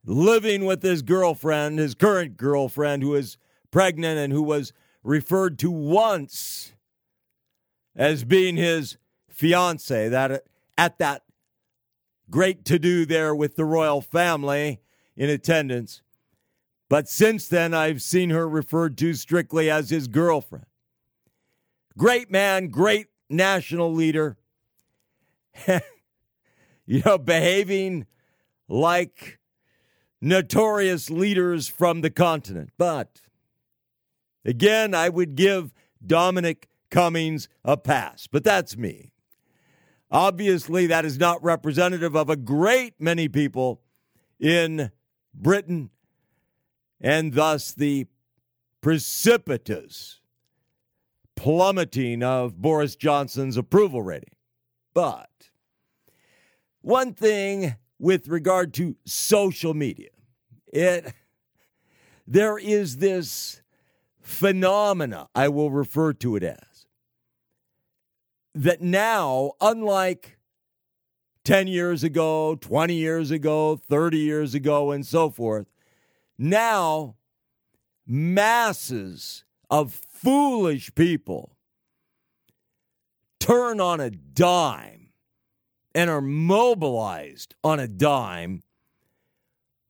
living 0.04 0.64
with 0.64 0.82
his 0.82 1.02
girlfriend, 1.02 1.78
his 1.78 1.94
current 1.94 2.36
girlfriend, 2.36 3.02
who 3.02 3.14
is 3.14 3.38
pregnant 3.74 4.16
and 4.20 4.32
who 4.32 4.40
was 4.40 4.72
referred 5.02 5.58
to 5.58 5.68
once 5.68 6.74
as 7.96 8.22
being 8.22 8.56
his 8.56 8.98
fiance 9.28 10.08
that 10.08 10.44
at 10.78 10.98
that 10.98 11.22
great 12.30 12.64
to 12.64 12.78
do 12.78 13.04
there 13.04 13.34
with 13.34 13.56
the 13.56 13.64
royal 13.64 14.00
family 14.00 14.80
in 15.16 15.28
attendance. 15.28 16.02
But 16.88 17.08
since 17.08 17.48
then 17.48 17.74
i've 17.74 18.00
seen 18.00 18.30
her 18.30 18.48
referred 18.48 18.96
to 18.98 19.12
strictly 19.12 19.68
as 19.68 19.90
his 19.90 20.06
girlfriend. 20.06 20.66
Great 21.98 22.30
man 22.30 22.68
great 22.68 23.08
national 23.28 23.92
leader. 23.92 24.36
You 26.86 27.00
know 27.06 27.16
behaving 27.16 28.04
like 28.68 29.38
notorious 30.20 31.08
leaders 31.08 31.66
from 31.66 32.02
the 32.02 32.10
continent. 32.10 32.72
But 32.76 33.22
Again, 34.44 34.94
I 34.94 35.08
would 35.08 35.34
give 35.34 35.72
Dominic 36.04 36.68
Cummings 36.90 37.48
a 37.64 37.76
pass, 37.76 38.26
but 38.26 38.44
that's 38.44 38.76
me. 38.76 39.12
Obviously, 40.10 40.86
that 40.86 41.04
is 41.04 41.18
not 41.18 41.42
representative 41.42 42.14
of 42.14 42.30
a 42.30 42.36
great 42.36 42.94
many 43.00 43.28
people 43.28 43.80
in 44.38 44.92
Britain, 45.34 45.90
and 47.00 47.32
thus 47.32 47.72
the 47.72 48.06
precipitous 48.80 50.20
plummeting 51.34 52.22
of 52.22 52.60
Boris 52.60 52.94
Johnson's 52.94 53.56
approval 53.56 54.02
rating. 54.02 54.36
But 54.92 55.50
one 56.80 57.14
thing 57.14 57.74
with 57.98 58.28
regard 58.28 58.72
to 58.74 58.94
social 59.04 59.74
media, 59.74 60.10
it 60.72 61.12
there 62.26 62.58
is 62.58 62.98
this 62.98 63.62
phenomena, 64.24 65.28
I 65.34 65.48
will 65.48 65.70
refer 65.70 66.14
to 66.14 66.34
it 66.34 66.42
as. 66.42 66.86
That 68.54 68.80
now, 68.80 69.52
unlike 69.60 70.38
10 71.44 71.66
years 71.66 72.02
ago, 72.02 72.56
20 72.56 72.94
years 72.94 73.30
ago, 73.30 73.76
30 73.76 74.18
years 74.18 74.54
ago, 74.54 74.90
and 74.90 75.06
so 75.06 75.28
forth, 75.28 75.66
now 76.38 77.16
masses 78.06 79.44
of 79.70 79.92
foolish 79.92 80.94
people 80.94 81.56
turn 83.38 83.80
on 83.80 84.00
a 84.00 84.10
dime 84.10 85.10
and 85.94 86.08
are 86.08 86.22
mobilized 86.22 87.54
on 87.62 87.78
a 87.78 87.86
dime 87.86 88.62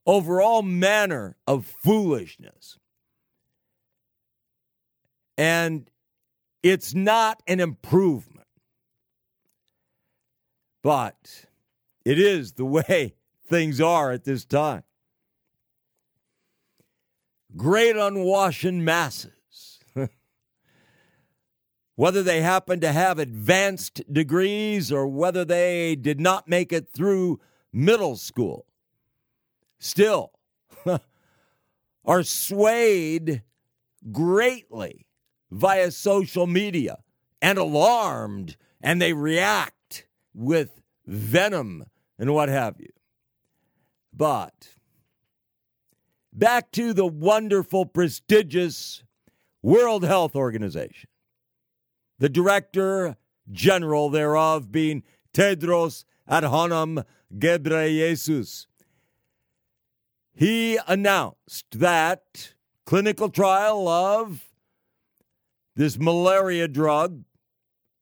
over 0.07 0.43
all 0.43 0.63
manner 0.63 1.37
of 1.47 1.65
foolishness. 1.67 2.79
And 5.37 5.91
it's 6.63 6.95
not 6.95 7.43
an 7.47 7.61
improvement, 7.61 8.47
but 10.83 11.47
it 12.05 12.19
is 12.19 12.53
the 12.53 12.65
way 12.65 13.15
things 13.49 13.81
are 13.81 14.13
at 14.13 14.25
this 14.25 14.45
time. 14.45 14.85
Great 17.57 17.97
unwashed 17.97 18.65
masses, 18.65 19.79
whether 21.95 22.23
they 22.23 22.41
happen 22.41 22.81
to 22.81 22.91
have 22.91 23.19
advanced 23.19 24.03
degrees 24.13 24.91
or 24.91 25.07
whether 25.07 25.45
they 25.45 25.95
did 25.95 26.19
not 26.19 26.49
make 26.49 26.73
it 26.73 26.89
through 26.89 27.41
middle 27.73 28.17
school, 28.17 28.67
still 29.79 30.33
are 32.05 32.23
swayed 32.25 33.43
greatly 34.11 35.07
via 35.55 35.89
social 35.93 36.49
media 36.49 36.99
and 37.41 37.59
alarmed, 37.59 38.57
and 38.83 39.01
they 39.01 39.13
react 39.13 40.05
with 40.35 40.83
venom 41.07 41.85
and 42.19 42.35
what 42.35 42.49
have 42.49 42.81
you. 42.81 42.91
But 44.13 44.75
back 46.33 46.73
to 46.73 46.93
the 46.93 47.07
wonderful, 47.07 47.87
prestigious 47.87 49.05
World 49.63 50.05
Health 50.05 50.35
Organization, 50.35 51.09
the 52.19 52.29
director 52.29 53.17
general 53.53 54.11
thereof 54.11 54.73
being 54.73 55.05
Tedros 55.33 56.05
Adhanom 56.29 57.05
Ghebreyesus. 57.33 58.67
He 60.35 60.79
announced 60.89 61.79
that 61.79 62.55
clinical 62.85 63.29
trial 63.29 63.87
of 63.87 64.51
this 65.77 65.99
malaria 65.99 66.69
drug, 66.69 67.25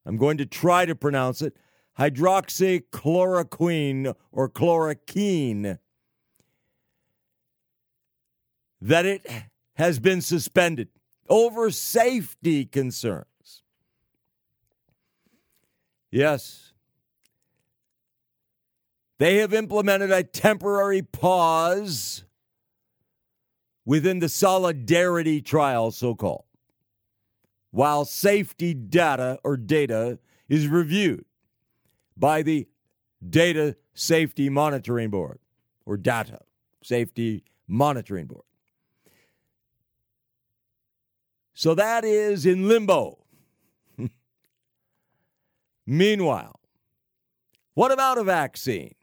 I'm 0.05 0.17
going 0.17 0.39
to 0.39 0.47
try 0.47 0.85
to 0.85 0.95
pronounce 0.95 1.43
it, 1.43 1.57
hydroxychloroquine 1.99 4.15
or 4.31 4.49
chloroquine, 4.49 5.79
that 8.81 9.07
it 9.07 9.27
has 9.75 10.01
been 10.01 10.21
suspended 10.21 10.89
over 11.29 11.71
safety 11.71 12.65
concerns. 12.65 13.63
Yes. 16.11 16.73
They 19.19 19.37
have 19.37 19.55
implemented 19.55 20.11
a 20.11 20.25
temporary 20.25 21.03
pause 21.03 22.25
within 23.85 24.19
the 24.19 24.29
solidarity 24.29 25.41
trial, 25.41 25.93
so 25.93 26.15
called. 26.15 26.45
While 27.73 28.05
safety 28.05 28.73
data 28.75 29.39
or 29.43 29.57
data 29.57 30.19
is 30.49 30.69
reviewed 30.69 31.25
by 32.17 32.43
the 32.43 32.69
Data 33.29 33.77
Safety 33.95 34.49
Monitoring 34.49 35.11
Board 35.11 35.39
or 35.85 35.97
Data 35.97 36.41
Safety 36.83 37.45
Monitoring 37.67 38.27
Board. 38.27 38.45
So 41.55 41.75
that 41.75 42.05
is 42.05 42.47
in 42.47 42.69
limbo. 42.69 43.19
Meanwhile, 45.87 46.61
what 47.75 47.93
about 47.93 48.19
a 48.19 48.25
vaccine? 48.25 48.95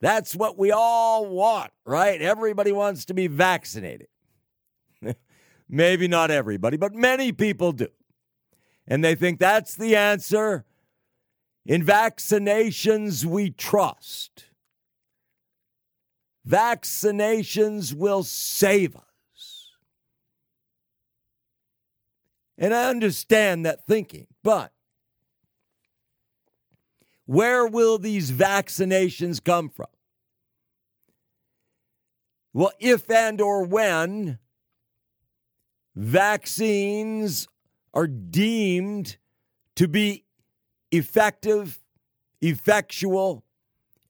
That's 0.00 0.36
what 0.36 0.58
we 0.58 0.70
all 0.70 1.26
want, 1.26 1.72
right? 1.84 2.20
Everybody 2.20 2.70
wants 2.70 3.06
to 3.06 3.14
be 3.14 3.26
vaccinated. 3.26 4.08
Maybe 5.68 6.06
not 6.06 6.30
everybody, 6.30 6.76
but 6.76 6.94
many 6.94 7.32
people 7.32 7.72
do. 7.72 7.88
And 8.88 9.04
they 9.04 9.14
think 9.14 9.38
that's 9.38 9.74
the 9.74 9.96
answer. 9.96 10.64
In 11.64 11.84
vaccinations, 11.84 13.24
we 13.24 13.50
trust. 13.50 14.44
Vaccinations 16.48 17.92
will 17.92 18.22
save 18.22 18.94
us. 18.94 19.70
And 22.56 22.72
I 22.72 22.88
understand 22.88 23.66
that 23.66 23.86
thinking, 23.86 24.28
but 24.42 24.72
where 27.26 27.66
will 27.66 27.98
these 27.98 28.30
vaccinations 28.30 29.42
come 29.42 29.68
from? 29.68 29.88
Well, 32.52 32.72
if 32.78 33.10
and 33.10 33.40
or 33.40 33.64
when 33.64 34.38
vaccines 35.94 37.48
are 37.96 38.06
deemed 38.06 39.16
to 39.74 39.88
be 39.88 40.22
effective, 40.92 41.78
effectual, 42.42 43.42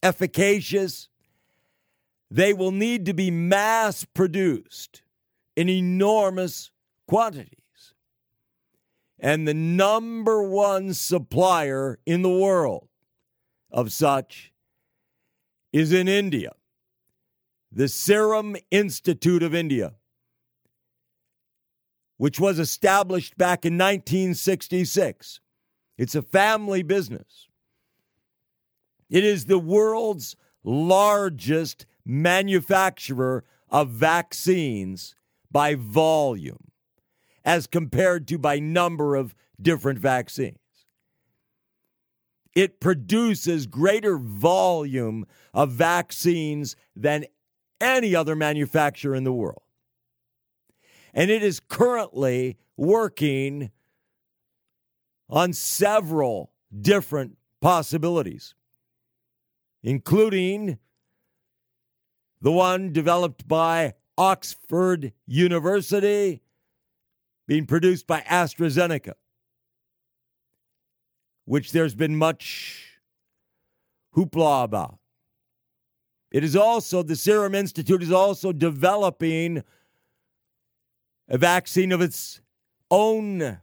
efficacious, 0.02 1.08
they 2.28 2.52
will 2.52 2.72
need 2.72 3.06
to 3.06 3.14
be 3.14 3.30
mass 3.30 4.04
produced 4.04 5.02
in 5.54 5.68
enormous 5.68 6.72
quantities. 7.06 7.94
And 9.20 9.46
the 9.46 9.54
number 9.54 10.42
one 10.42 10.92
supplier 10.92 12.00
in 12.04 12.22
the 12.22 12.28
world 12.28 12.88
of 13.70 13.92
such 13.92 14.52
is 15.72 15.92
in 15.92 16.08
India, 16.08 16.54
the 17.70 17.86
Serum 17.86 18.56
Institute 18.72 19.44
of 19.44 19.54
India, 19.54 19.94
which 22.16 22.40
was 22.40 22.58
established 22.58 23.36
back 23.36 23.64
in 23.64 23.74
1966. 23.74 25.40
It's 25.98 26.14
a 26.14 26.22
family 26.22 26.82
business. 26.82 27.48
It 29.08 29.24
is 29.24 29.46
the 29.46 29.58
world's 29.58 30.36
largest 30.64 31.86
manufacturer 32.04 33.44
of 33.68 33.90
vaccines 33.90 35.14
by 35.50 35.74
volume 35.74 36.70
as 37.44 37.66
compared 37.66 38.26
to 38.28 38.38
by 38.38 38.58
number 38.58 39.14
of 39.14 39.34
different 39.60 39.98
vaccines 39.98 40.58
it 42.56 42.80
produces 42.80 43.66
greater 43.66 44.16
volume 44.16 45.26
of 45.52 45.70
vaccines 45.72 46.74
than 46.96 47.26
any 47.82 48.16
other 48.16 48.34
manufacturer 48.34 49.14
in 49.14 49.24
the 49.24 49.32
world. 49.32 49.60
And 51.14 51.30
it 51.30 51.42
is 51.42 51.60
currently 51.60 52.58
working 52.76 53.70
on 55.28 55.52
several 55.52 56.52
different 56.78 57.36
possibilities, 57.60 58.54
including 59.82 60.78
the 62.40 62.52
one 62.52 62.92
developed 62.92 63.48
by 63.48 63.94
Oxford 64.18 65.12
University, 65.26 66.42
being 67.46 67.66
produced 67.66 68.06
by 68.06 68.20
AstraZeneca 68.22 69.14
which 71.46 71.72
there's 71.72 71.94
been 71.94 72.16
much 72.16 72.98
hoopla 74.14 74.64
about. 74.64 74.98
It 76.30 76.44
is 76.44 76.54
also, 76.56 77.02
the 77.02 77.16
Serum 77.16 77.54
Institute 77.54 78.02
is 78.02 78.12
also 78.12 78.52
developing 78.52 79.62
a 81.28 81.38
vaccine 81.38 81.92
of 81.92 82.00
its 82.00 82.40
own 82.90 83.58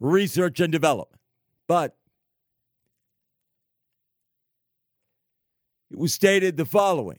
research 0.00 0.60
and 0.60 0.72
development. 0.72 1.20
But 1.66 1.96
it 5.90 5.98
was 5.98 6.12
stated 6.12 6.56
the 6.56 6.64
following 6.64 7.18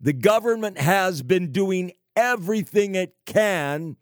The 0.00 0.12
government 0.12 0.78
has 0.78 1.22
been 1.22 1.50
doing 1.50 1.92
everything 2.14 2.94
it 2.94 3.14
can 3.26 3.96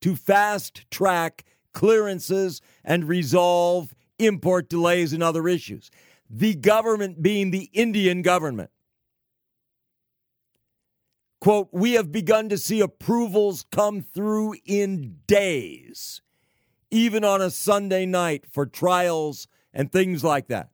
to 0.00 0.16
fast 0.16 0.90
track 0.90 1.44
clearances 1.72 2.60
and 2.84 3.08
resolve 3.08 3.94
import 4.18 4.68
delays 4.68 5.12
and 5.12 5.22
other 5.22 5.48
issues. 5.48 5.90
The 6.28 6.54
government 6.54 7.22
being 7.22 7.50
the 7.50 7.70
Indian 7.72 8.22
government. 8.22 8.70
Quote, 11.42 11.70
we 11.72 11.94
have 11.94 12.12
begun 12.12 12.48
to 12.50 12.56
see 12.56 12.78
approvals 12.78 13.64
come 13.72 14.00
through 14.00 14.54
in 14.64 15.16
days, 15.26 16.22
even 16.88 17.24
on 17.24 17.42
a 17.42 17.50
Sunday 17.50 18.06
night 18.06 18.44
for 18.48 18.64
trials 18.64 19.48
and 19.74 19.90
things 19.90 20.22
like 20.22 20.46
that. 20.46 20.70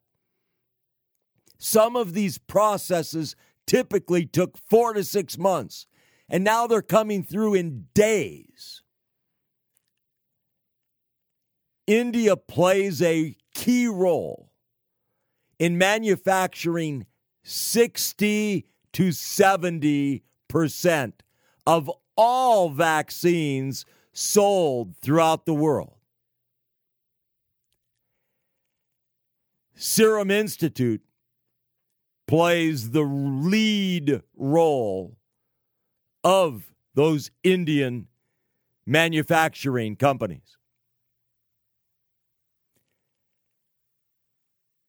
Some 1.56 1.96
of 1.96 2.12
these 2.12 2.36
processes 2.36 3.34
typically 3.66 4.26
took 4.26 4.58
four 4.58 4.92
to 4.92 5.04
six 5.04 5.38
months, 5.38 5.86
and 6.28 6.44
now 6.44 6.66
they're 6.66 6.82
coming 6.82 7.24
through 7.24 7.54
in 7.54 7.86
days. 7.94 8.82
India 11.86 12.36
plays 12.36 13.00
a 13.00 13.34
key 13.54 13.86
role 13.86 14.52
in 15.58 15.78
manufacturing 15.78 17.06
60 17.42 18.66
to 18.92 19.12
70 19.12 20.24
percent 20.48 21.22
of 21.66 21.90
all 22.16 22.70
vaccines 22.70 23.84
sold 24.12 24.96
throughout 25.00 25.46
the 25.46 25.54
world. 25.54 25.94
Serum 29.74 30.30
Institute 30.30 31.02
plays 32.26 32.90
the 32.90 33.02
lead 33.02 34.22
role 34.36 35.16
of 36.24 36.72
those 36.94 37.30
Indian 37.44 38.08
manufacturing 38.84 39.94
companies. 39.94 40.58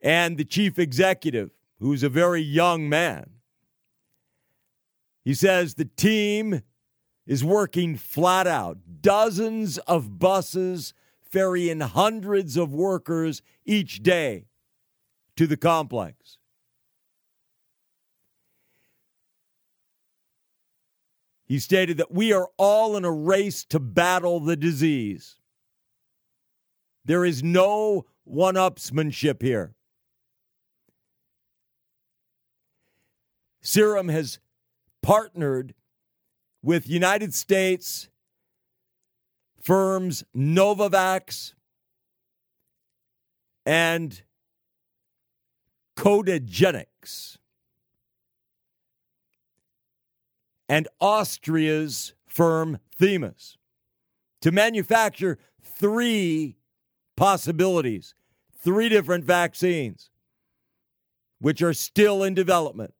and 0.02 0.38
the 0.38 0.46
chief 0.46 0.80
executive, 0.80 1.52
who's 1.80 2.04
a 2.04 2.10
very 2.10 2.42
young 2.42 2.88
man. 2.90 3.30
He 5.30 5.36
says 5.36 5.76
the 5.76 5.86
team 5.86 6.64
is 7.28 7.44
working 7.44 7.98
flat 7.98 8.48
out, 8.48 8.80
dozens 9.00 9.78
of 9.78 10.18
buses 10.18 10.96
ferrying 11.22 11.82
hundreds 11.82 12.58
of 12.58 12.74
workers 12.74 13.44
each 13.64 14.02
day 14.02 14.48
to 15.38 15.46
the 15.46 15.56
complex. 15.56 16.40
He 21.46 21.60
stated 21.60 21.98
that 21.98 22.12
we 22.12 22.34
are 22.34 22.50
all 22.58 22.98
in 22.98 23.06
a 23.06 23.12
race 23.12 23.64
to 23.66 23.80
battle 23.80 24.40
the 24.40 24.56
disease. 24.56 25.36
There 27.06 27.24
is 27.24 27.44
no 27.44 28.08
one 28.24 28.56
upsmanship 28.56 29.44
here. 29.44 29.76
Serum 33.62 34.10
has 34.10 34.40
partnered 35.02 35.74
with 36.62 36.90
United 36.90 37.34
States 37.34 38.10
firms 39.62 40.24
Novavax 40.36 41.54
and 43.66 44.22
Codagenix 45.98 47.38
and 50.68 50.88
Austria's 51.00 52.14
firm 52.28 52.80
Themis 52.96 53.58
to 54.42 54.52
manufacture 54.52 55.38
three 55.62 56.56
possibilities, 57.18 58.16
three 58.64 58.88
different 58.88 59.26
vaccines, 59.26 60.10
which 61.40 61.62
are 61.62 61.74
still 61.74 62.24
in 62.24 62.34
development. 62.34 62.94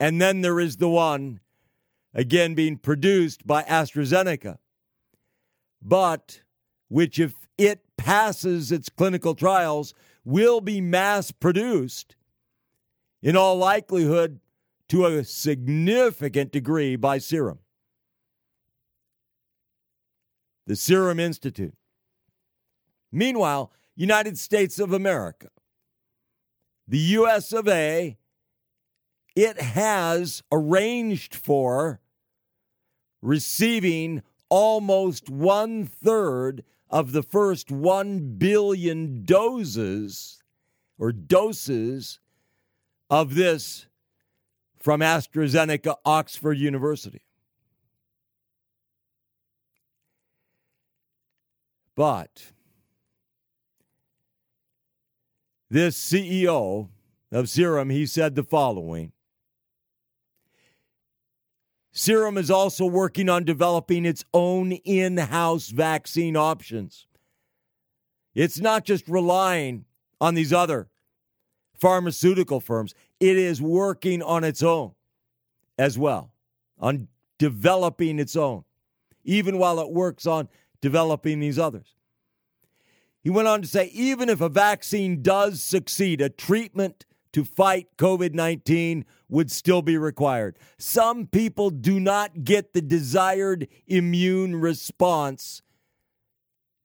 And 0.00 0.20
then 0.20 0.40
there 0.40 0.58
is 0.58 0.78
the 0.78 0.88
one 0.88 1.40
again 2.14 2.54
being 2.54 2.78
produced 2.78 3.46
by 3.46 3.62
AstraZeneca, 3.64 4.56
but 5.82 6.40
which, 6.88 7.18
if 7.20 7.34
it 7.58 7.82
passes 7.98 8.72
its 8.72 8.88
clinical 8.88 9.34
trials, 9.34 9.92
will 10.24 10.62
be 10.62 10.80
mass 10.80 11.30
produced 11.30 12.16
in 13.22 13.36
all 13.36 13.56
likelihood 13.56 14.40
to 14.88 15.04
a 15.04 15.22
significant 15.22 16.50
degree 16.50 16.96
by 16.96 17.18
Serum. 17.18 17.58
The 20.66 20.76
Serum 20.76 21.20
Institute. 21.20 21.74
Meanwhile, 23.12 23.70
United 23.94 24.38
States 24.38 24.78
of 24.78 24.92
America, 24.92 25.48
the 26.88 26.98
US 26.98 27.52
of 27.52 27.68
A, 27.68 28.16
it 29.36 29.60
has 29.60 30.42
arranged 30.50 31.34
for 31.34 32.00
receiving 33.22 34.22
almost 34.48 35.30
one 35.30 35.86
third 35.86 36.64
of 36.90 37.12
the 37.12 37.22
first 37.22 37.70
1 37.70 38.36
billion 38.36 39.24
doses 39.24 40.42
or 40.98 41.12
doses 41.12 42.18
of 43.08 43.34
this 43.34 43.86
from 44.78 45.00
AstraZeneca 45.00 45.96
Oxford 46.04 46.58
University. 46.58 47.22
But 51.94 52.52
this 55.68 55.98
CEO 55.98 56.88
of 57.30 57.48
Serum, 57.48 57.90
he 57.90 58.06
said 58.06 58.34
the 58.34 58.42
following 58.42 59.12
Serum 62.00 62.38
is 62.38 62.50
also 62.50 62.86
working 62.86 63.28
on 63.28 63.44
developing 63.44 64.06
its 64.06 64.24
own 64.32 64.72
in 64.72 65.18
house 65.18 65.68
vaccine 65.68 66.34
options. 66.34 67.06
It's 68.34 68.58
not 68.58 68.86
just 68.86 69.06
relying 69.06 69.84
on 70.18 70.34
these 70.34 70.50
other 70.50 70.88
pharmaceutical 71.78 72.58
firms, 72.58 72.94
it 73.20 73.36
is 73.36 73.60
working 73.60 74.22
on 74.22 74.44
its 74.44 74.62
own 74.62 74.92
as 75.78 75.98
well, 75.98 76.32
on 76.78 77.08
developing 77.36 78.18
its 78.18 78.34
own, 78.34 78.64
even 79.22 79.58
while 79.58 79.78
it 79.78 79.90
works 79.90 80.26
on 80.26 80.48
developing 80.80 81.38
these 81.38 81.58
others. 81.58 81.96
He 83.22 83.28
went 83.28 83.46
on 83.46 83.60
to 83.60 83.68
say 83.68 83.90
even 83.92 84.30
if 84.30 84.40
a 84.40 84.48
vaccine 84.48 85.20
does 85.20 85.62
succeed, 85.62 86.22
a 86.22 86.30
treatment 86.30 87.04
to 87.32 87.44
fight 87.44 87.88
COVID 87.96 88.34
19 88.34 89.04
would 89.28 89.50
still 89.50 89.82
be 89.82 89.96
required. 89.96 90.58
Some 90.78 91.26
people 91.26 91.70
do 91.70 92.00
not 92.00 92.44
get 92.44 92.72
the 92.72 92.82
desired 92.82 93.68
immune 93.86 94.56
response 94.56 95.62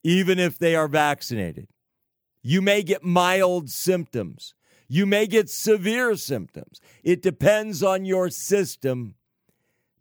even 0.03 0.37
if 0.37 0.59
they 0.59 0.75
are 0.75 0.87
vaccinated. 0.87 1.67
You 2.43 2.61
may 2.61 2.83
get 2.83 3.03
mild 3.03 3.71
symptoms. 3.71 4.53
You 4.87 5.07
may 5.07 5.25
get 5.25 5.49
severe 5.49 6.15
symptoms. 6.15 6.79
It 7.03 7.23
depends 7.23 7.81
on 7.81 8.05
your 8.05 8.29
system, 8.29 9.15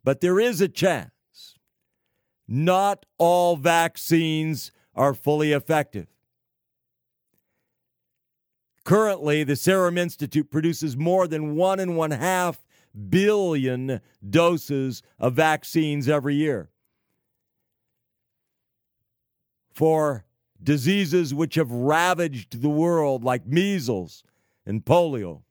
but 0.03 0.21
there 0.21 0.39
is 0.39 0.61
a 0.61 0.67
chance. 0.67 1.09
Not 2.47 3.07
all 3.17 3.55
vaccines 3.55 4.71
are 4.93 5.15
fully 5.15 5.53
effective. 5.53 6.07
Currently, 8.85 9.43
the 9.43 9.55
Serum 9.55 9.97
Institute 9.97 10.51
produces 10.51 10.95
more 10.95 11.27
than 11.27 11.55
one 11.55 11.79
and 11.79 11.97
one 11.97 12.11
half 12.11 12.63
billion 13.09 13.99
doses 14.27 15.01
of 15.19 15.33
vaccines 15.33 16.07
every 16.07 16.35
year 16.35 16.69
for 19.73 20.23
diseases 20.61 21.33
which 21.33 21.55
have 21.55 21.71
ravaged 21.71 22.61
the 22.61 22.69
world, 22.69 23.23
like 23.23 23.47
measles 23.47 24.23
and 24.67 24.85
polio. 24.85 25.41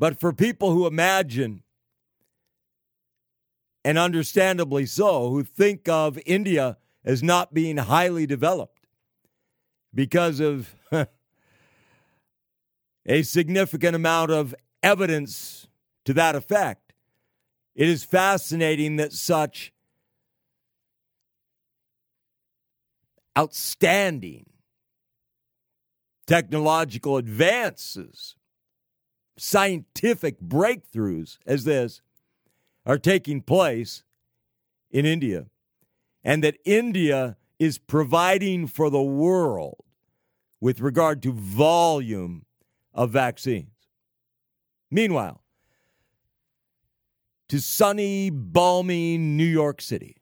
But 0.00 0.20
for 0.20 0.32
people 0.32 0.72
who 0.72 0.86
imagine, 0.86 1.62
and 3.84 3.96
understandably 3.96 4.84
so, 4.84 5.30
who 5.30 5.44
think 5.44 5.88
of 5.88 6.18
India 6.26 6.76
as 7.04 7.22
not 7.22 7.54
being 7.54 7.76
highly 7.76 8.26
developed, 8.26 8.75
because 9.96 10.38
of 10.40 10.76
a 13.06 13.22
significant 13.22 13.96
amount 13.96 14.30
of 14.30 14.54
evidence 14.82 15.66
to 16.04 16.12
that 16.12 16.36
effect. 16.36 16.92
It 17.74 17.88
is 17.88 18.04
fascinating 18.04 18.96
that 18.96 19.12
such 19.12 19.72
outstanding 23.36 24.46
technological 26.26 27.16
advances, 27.16 28.36
scientific 29.38 30.40
breakthroughs 30.40 31.38
as 31.46 31.64
this 31.64 32.02
are 32.84 32.98
taking 32.98 33.40
place 33.40 34.04
in 34.90 35.06
India, 35.06 35.46
and 36.22 36.44
that 36.44 36.58
India 36.64 37.36
is 37.58 37.78
providing 37.78 38.66
for 38.66 38.90
the 38.90 39.02
world 39.02 39.85
with 40.60 40.80
regard 40.80 41.22
to 41.22 41.32
volume 41.32 42.44
of 42.94 43.10
vaccines. 43.10 43.70
Meanwhile, 44.90 45.42
to 47.48 47.60
sunny, 47.60 48.30
balmy 48.30 49.18
New 49.18 49.44
York 49.44 49.80
City, 49.80 50.16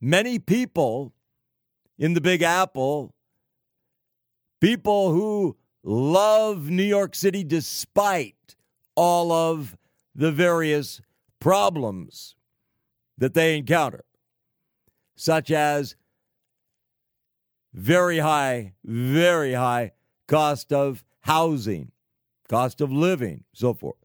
many 0.00 0.38
people 0.38 1.12
in 1.98 2.14
the 2.14 2.20
Big 2.20 2.42
Apple, 2.42 3.14
people 4.60 5.12
who 5.12 5.56
love 5.82 6.68
New 6.68 6.82
York 6.82 7.14
City 7.14 7.44
despite 7.44 8.56
all 8.94 9.32
of 9.32 9.76
the 10.14 10.30
various 10.30 11.00
problems 11.40 12.34
that 13.18 13.34
they 13.34 13.56
encounter, 13.56 14.04
such 15.16 15.50
as 15.50 15.96
very 17.74 18.18
high, 18.18 18.72
very 18.84 19.52
high 19.52 19.92
cost 20.28 20.72
of 20.72 21.04
housing, 21.20 21.90
cost 22.48 22.80
of 22.80 22.92
living, 22.92 23.44
so 23.52 23.74
forth. 23.74 23.96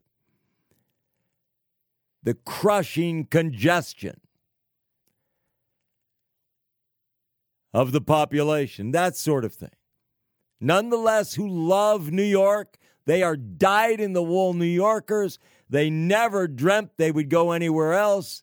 The 2.22 2.34
crushing 2.34 3.24
congestion 3.24 4.20
of 7.72 7.92
the 7.92 8.00
population, 8.00 8.90
that 8.90 9.16
sort 9.16 9.44
of 9.44 9.54
thing. 9.54 9.70
Nonetheless, 10.60 11.34
who 11.34 11.48
love 11.48 12.10
New 12.10 12.22
York, 12.22 12.76
they 13.06 13.22
are 13.22 13.36
dyed 13.36 14.00
in 14.00 14.12
the 14.12 14.22
wool 14.22 14.52
New 14.52 14.64
Yorkers. 14.66 15.38
They 15.70 15.88
never 15.88 16.46
dreamt 16.48 16.92
they 16.96 17.12
would 17.12 17.30
go 17.30 17.52
anywhere 17.52 17.94
else. 17.94 18.42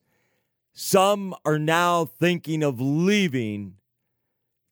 Some 0.73 1.35
are 1.45 1.59
now 1.59 2.05
thinking 2.05 2.63
of 2.63 2.79
leaving 2.79 3.75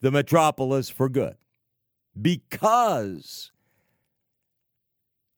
the 0.05 0.11
metropolis 0.11 0.87
for 0.87 1.09
good 1.09 1.35
because 2.21 3.51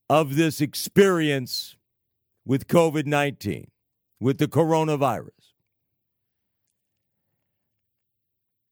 of 0.10 0.36
this 0.36 0.60
experience 0.60 1.78
with 2.44 2.68
COVID 2.68 3.06
19, 3.06 3.72
with 4.20 4.40
the 4.40 4.48
coronavirus. 4.50 5.54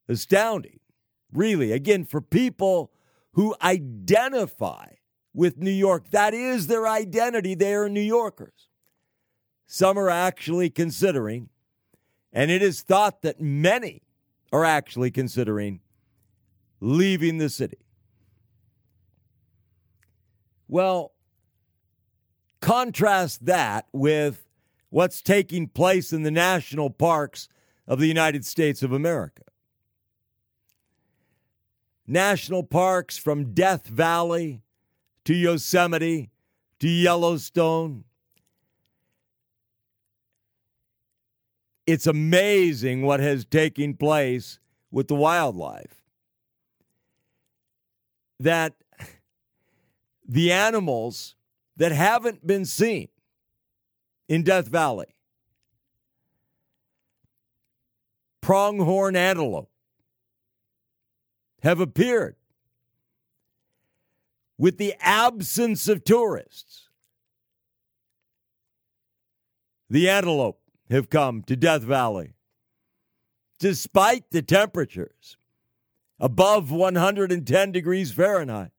Astounding, 0.09 0.81
really. 1.31 1.71
Again, 1.71 2.03
for 2.03 2.19
people 2.19 2.91
who 3.31 3.55
identify 3.61 4.87
with 5.33 5.57
New 5.57 5.71
York, 5.71 6.09
that 6.09 6.33
is 6.33 6.67
their 6.67 6.89
identity. 6.89 7.55
They 7.55 7.73
are 7.73 7.87
New 7.87 8.01
Yorkers. 8.01 8.67
Some 9.65 9.97
are 9.97 10.09
actually 10.09 10.69
considering, 10.69 11.47
and 12.33 12.51
it 12.51 12.61
is 12.61 12.81
thought 12.81 13.21
that 13.21 13.39
many 13.39 14.01
are 14.51 14.65
actually 14.65 15.09
considering 15.09 15.79
leaving 16.79 17.37
the 17.37 17.49
city. 17.49 17.85
Well, 20.67 21.13
contrast 22.59 23.45
that 23.45 23.87
with 23.93 24.47
what's 24.89 25.21
taking 25.21 25.67
place 25.67 26.11
in 26.11 26.23
the 26.23 26.31
national 26.31 26.89
parks 26.89 27.47
of 27.87 27.99
the 27.99 28.07
United 28.07 28.45
States 28.45 28.81
of 28.81 28.91
America. 28.91 29.43
National 32.07 32.63
parks 32.63 33.17
from 33.17 33.53
Death 33.53 33.87
Valley 33.87 34.61
to 35.25 35.33
Yosemite 35.33 36.29
to 36.79 36.87
Yellowstone. 36.87 38.03
It's 41.85 42.07
amazing 42.07 43.03
what 43.03 43.19
has 43.19 43.45
taken 43.45 43.95
place 43.95 44.59
with 44.91 45.07
the 45.07 45.15
wildlife 45.15 46.04
that 48.39 48.73
the 50.27 50.51
animals 50.51 51.35
that 51.77 51.91
haven't 51.91 52.45
been 52.45 52.65
seen 52.65 53.09
in 54.27 54.43
Death 54.43 54.67
Valley. 54.67 55.07
Pronghorn 58.41 59.15
antelope 59.15 59.71
have 61.63 61.79
appeared 61.79 62.35
with 64.57 64.77
the 64.77 64.93
absence 64.99 65.87
of 65.87 66.03
tourists. 66.03 66.89
The 69.89 70.09
antelope 70.09 70.61
have 70.89 71.09
come 71.09 71.41
to 71.43 71.55
Death 71.55 71.81
Valley 71.81 72.33
despite 73.59 74.29
the 74.31 74.41
temperatures 74.41 75.37
above 76.19 76.71
110 76.71 77.71
degrees 77.71 78.11
Fahrenheit. 78.11 78.71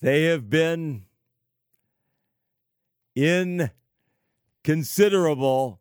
They 0.00 0.24
have 0.24 0.50
been 0.50 1.04
in 3.14 3.70
considerable 4.64 5.80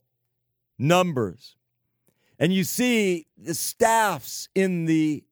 numbers. 0.78 1.56
And 2.38 2.54
you 2.54 2.64
see 2.64 3.28
the 3.38 3.54
staffs 3.54 4.50
in 4.56 4.86
the 4.86 5.24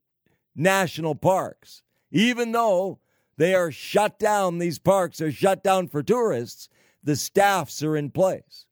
national 0.55 1.15
parks, 1.15 1.81
even 2.11 2.51
though 2.51 2.99
they 3.37 3.55
are 3.55 3.71
shut 3.71 4.19
down, 4.19 4.57
these 4.57 4.79
parks 4.79 5.21
are 5.21 5.31
shut 5.31 5.63
down 5.63 5.87
for 5.87 6.03
tourists, 6.03 6.69
the 7.03 7.15
staffs 7.15 7.81
are 7.81 7.95
in 7.95 8.11
place. 8.11 8.65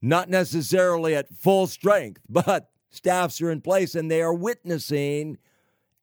Not 0.00 0.28
necessarily 0.30 1.14
at 1.14 1.34
full 1.34 1.66
strength, 1.66 2.22
but 2.28 2.70
staffs 2.90 3.40
are 3.40 3.50
in 3.50 3.60
place 3.60 3.94
and 3.94 4.10
they 4.10 4.22
are 4.22 4.34
witnessing 4.34 5.38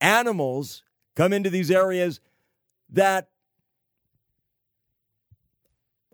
animals 0.02 0.84
come 1.16 1.34
into 1.34 1.50
these 1.50 1.72
areas 1.72 2.20
that 2.90 3.30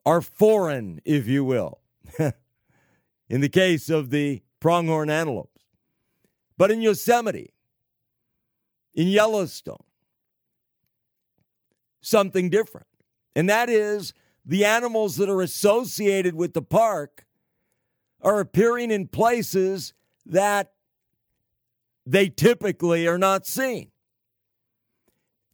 are 0.05 0.21
foreign, 0.21 1.01
if 1.05 1.27
you 1.27 1.43
will, 1.43 1.79
in 3.29 3.41
the 3.41 3.49
case 3.49 3.89
of 3.89 4.09
the 4.09 4.41
pronghorn 4.59 5.09
antelopes. 5.09 5.63
But 6.57 6.71
in 6.71 6.81
Yosemite, 6.81 7.53
in 8.93 9.07
Yellowstone, 9.07 9.83
something 12.01 12.49
different. 12.49 12.87
And 13.35 13.49
that 13.49 13.69
is 13.69 14.13
the 14.45 14.65
animals 14.65 15.17
that 15.17 15.29
are 15.29 15.41
associated 15.41 16.35
with 16.35 16.53
the 16.53 16.61
park 16.61 17.25
are 18.21 18.39
appearing 18.39 18.91
in 18.91 19.07
places 19.07 19.93
that 20.25 20.73
they 22.05 22.29
typically 22.29 23.07
are 23.07 23.17
not 23.17 23.45
seen. 23.45 23.91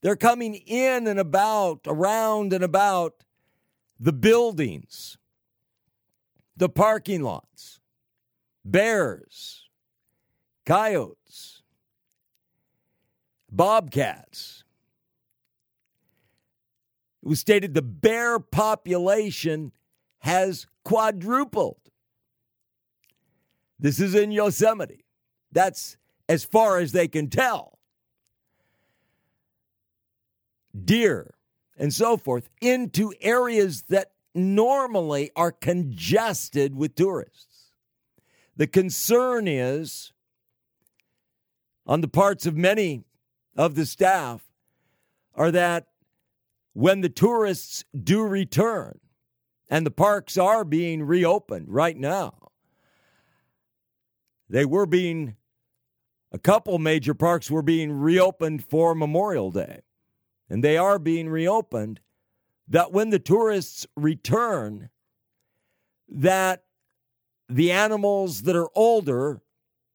They're 0.01 0.15
coming 0.15 0.55
in 0.55 1.07
and 1.07 1.19
about, 1.19 1.81
around 1.87 2.53
and 2.53 2.63
about 2.63 3.23
the 3.99 4.13
buildings, 4.13 5.17
the 6.55 6.69
parking 6.69 7.23
lots, 7.23 7.79
bears, 8.63 9.69
coyotes, 10.65 11.63
bobcats. 13.51 14.63
It 17.23 17.27
was 17.27 17.39
stated 17.39 17.73
the 17.73 17.81
bear 17.81 18.39
population 18.39 19.71
has 20.19 20.67
quadrupled. 20.83 21.79
This 23.79 23.99
is 23.99 24.15
in 24.15 24.31
Yosemite. 24.31 25.05
That's 25.51 25.97
as 26.27 26.43
far 26.43 26.79
as 26.79 26.91
they 26.91 27.07
can 27.07 27.29
tell. 27.29 27.79
Deer 30.83 31.33
and 31.77 31.93
so 31.93 32.17
forth 32.17 32.49
into 32.61 33.13
areas 33.21 33.83
that 33.83 34.11
normally 34.33 35.31
are 35.35 35.51
congested 35.51 36.75
with 36.75 36.95
tourists. 36.95 37.71
The 38.55 38.67
concern 38.67 39.47
is 39.47 40.11
on 41.85 42.01
the 42.01 42.07
parts 42.07 42.45
of 42.45 42.55
many 42.55 43.03
of 43.55 43.75
the 43.75 43.85
staff 43.85 44.43
are 45.35 45.51
that 45.51 45.87
when 46.73 47.01
the 47.01 47.09
tourists 47.09 47.85
do 48.03 48.21
return, 48.21 48.99
and 49.69 49.85
the 49.85 49.91
parks 49.91 50.37
are 50.37 50.63
being 50.63 51.03
reopened 51.03 51.67
right 51.69 51.97
now, 51.97 52.46
they 54.49 54.65
were 54.65 54.85
being, 54.85 55.35
a 56.31 56.39
couple 56.39 56.77
major 56.79 57.13
parks 57.13 57.49
were 57.49 57.61
being 57.61 57.91
reopened 57.91 58.63
for 58.63 58.95
Memorial 58.95 59.51
Day 59.51 59.81
and 60.49 60.63
they 60.63 60.77
are 60.77 60.99
being 60.99 61.29
reopened, 61.29 61.99
that 62.67 62.91
when 62.91 63.09
the 63.09 63.19
tourists 63.19 63.85
return, 63.95 64.89
that 66.09 66.63
the 67.49 67.71
animals 67.71 68.43
that 68.43 68.55
are 68.55 68.69
older, 68.75 69.41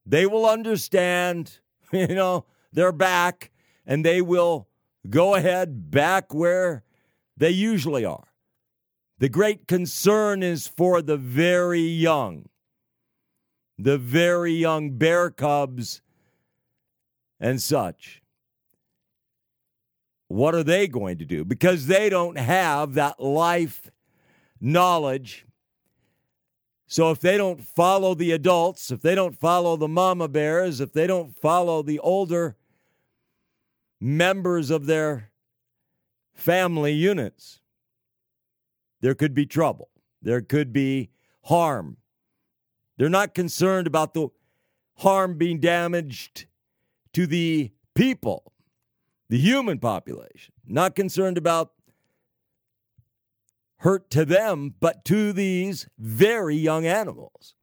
they 0.06 0.26
will 0.26 0.46
understand, 0.46 1.58
you 1.92 2.08
know, 2.08 2.46
they're 2.72 2.92
back 2.92 3.50
and 3.86 4.04
they 4.04 4.22
will 4.22 4.68
go 5.08 5.34
ahead 5.34 5.90
back 5.90 6.32
where 6.32 6.84
they 7.36 7.50
usually 7.50 8.04
are. 8.04 8.28
The 9.18 9.28
great 9.28 9.68
concern 9.68 10.42
is 10.42 10.66
for 10.66 11.02
the 11.02 11.16
very 11.16 11.82
young, 11.82 12.46
the 13.82 13.98
very 13.98 14.52
young 14.52 14.90
bear 14.90 15.30
cubs 15.30 16.02
and 17.40 17.60
such 17.60 18.22
what 20.32 20.54
are 20.54 20.62
they 20.62 20.88
going 20.88 21.18
to 21.18 21.26
do? 21.26 21.44
Because 21.44 21.86
they 21.86 22.08
don't 22.08 22.38
have 22.38 22.94
that 22.94 23.20
life 23.20 23.90
knowledge. 24.60 25.46
So 26.86 27.10
if 27.10 27.20
they 27.20 27.36
don't 27.36 27.60
follow 27.60 28.14
the 28.14 28.32
adults, 28.32 28.90
if 28.90 29.02
they 29.02 29.14
don't 29.14 29.38
follow 29.38 29.76
the 29.76 29.88
mama 29.88 30.28
bears, 30.28 30.80
if 30.80 30.92
they 30.92 31.06
don't 31.06 31.36
follow 31.36 31.82
the 31.82 31.98
older 31.98 32.56
members 34.00 34.70
of 34.70 34.86
their 34.86 35.30
family 36.32 36.92
units, 36.94 37.60
there 39.02 39.14
could 39.14 39.34
be 39.34 39.44
trouble. 39.44 39.90
There 40.22 40.40
could 40.40 40.72
be 40.72 41.10
harm. 41.42 41.98
They're 42.96 43.08
not 43.08 43.34
concerned 43.34 43.86
about 43.86 44.14
the 44.14 44.28
harm 44.98 45.38
being 45.38 45.60
damaged 45.60 46.46
to 47.12 47.26
the 47.26 47.72
people 47.94 48.52
the 49.32 49.38
human 49.38 49.78
population, 49.78 50.52
not 50.66 50.94
concerned 50.94 51.38
about 51.38 51.72
hurt 53.78 54.10
to 54.10 54.26
them, 54.26 54.74
but 54.78 55.06
to 55.06 55.32
these 55.32 55.88
very 55.98 56.54
young 56.54 56.84
animals, 56.84 57.54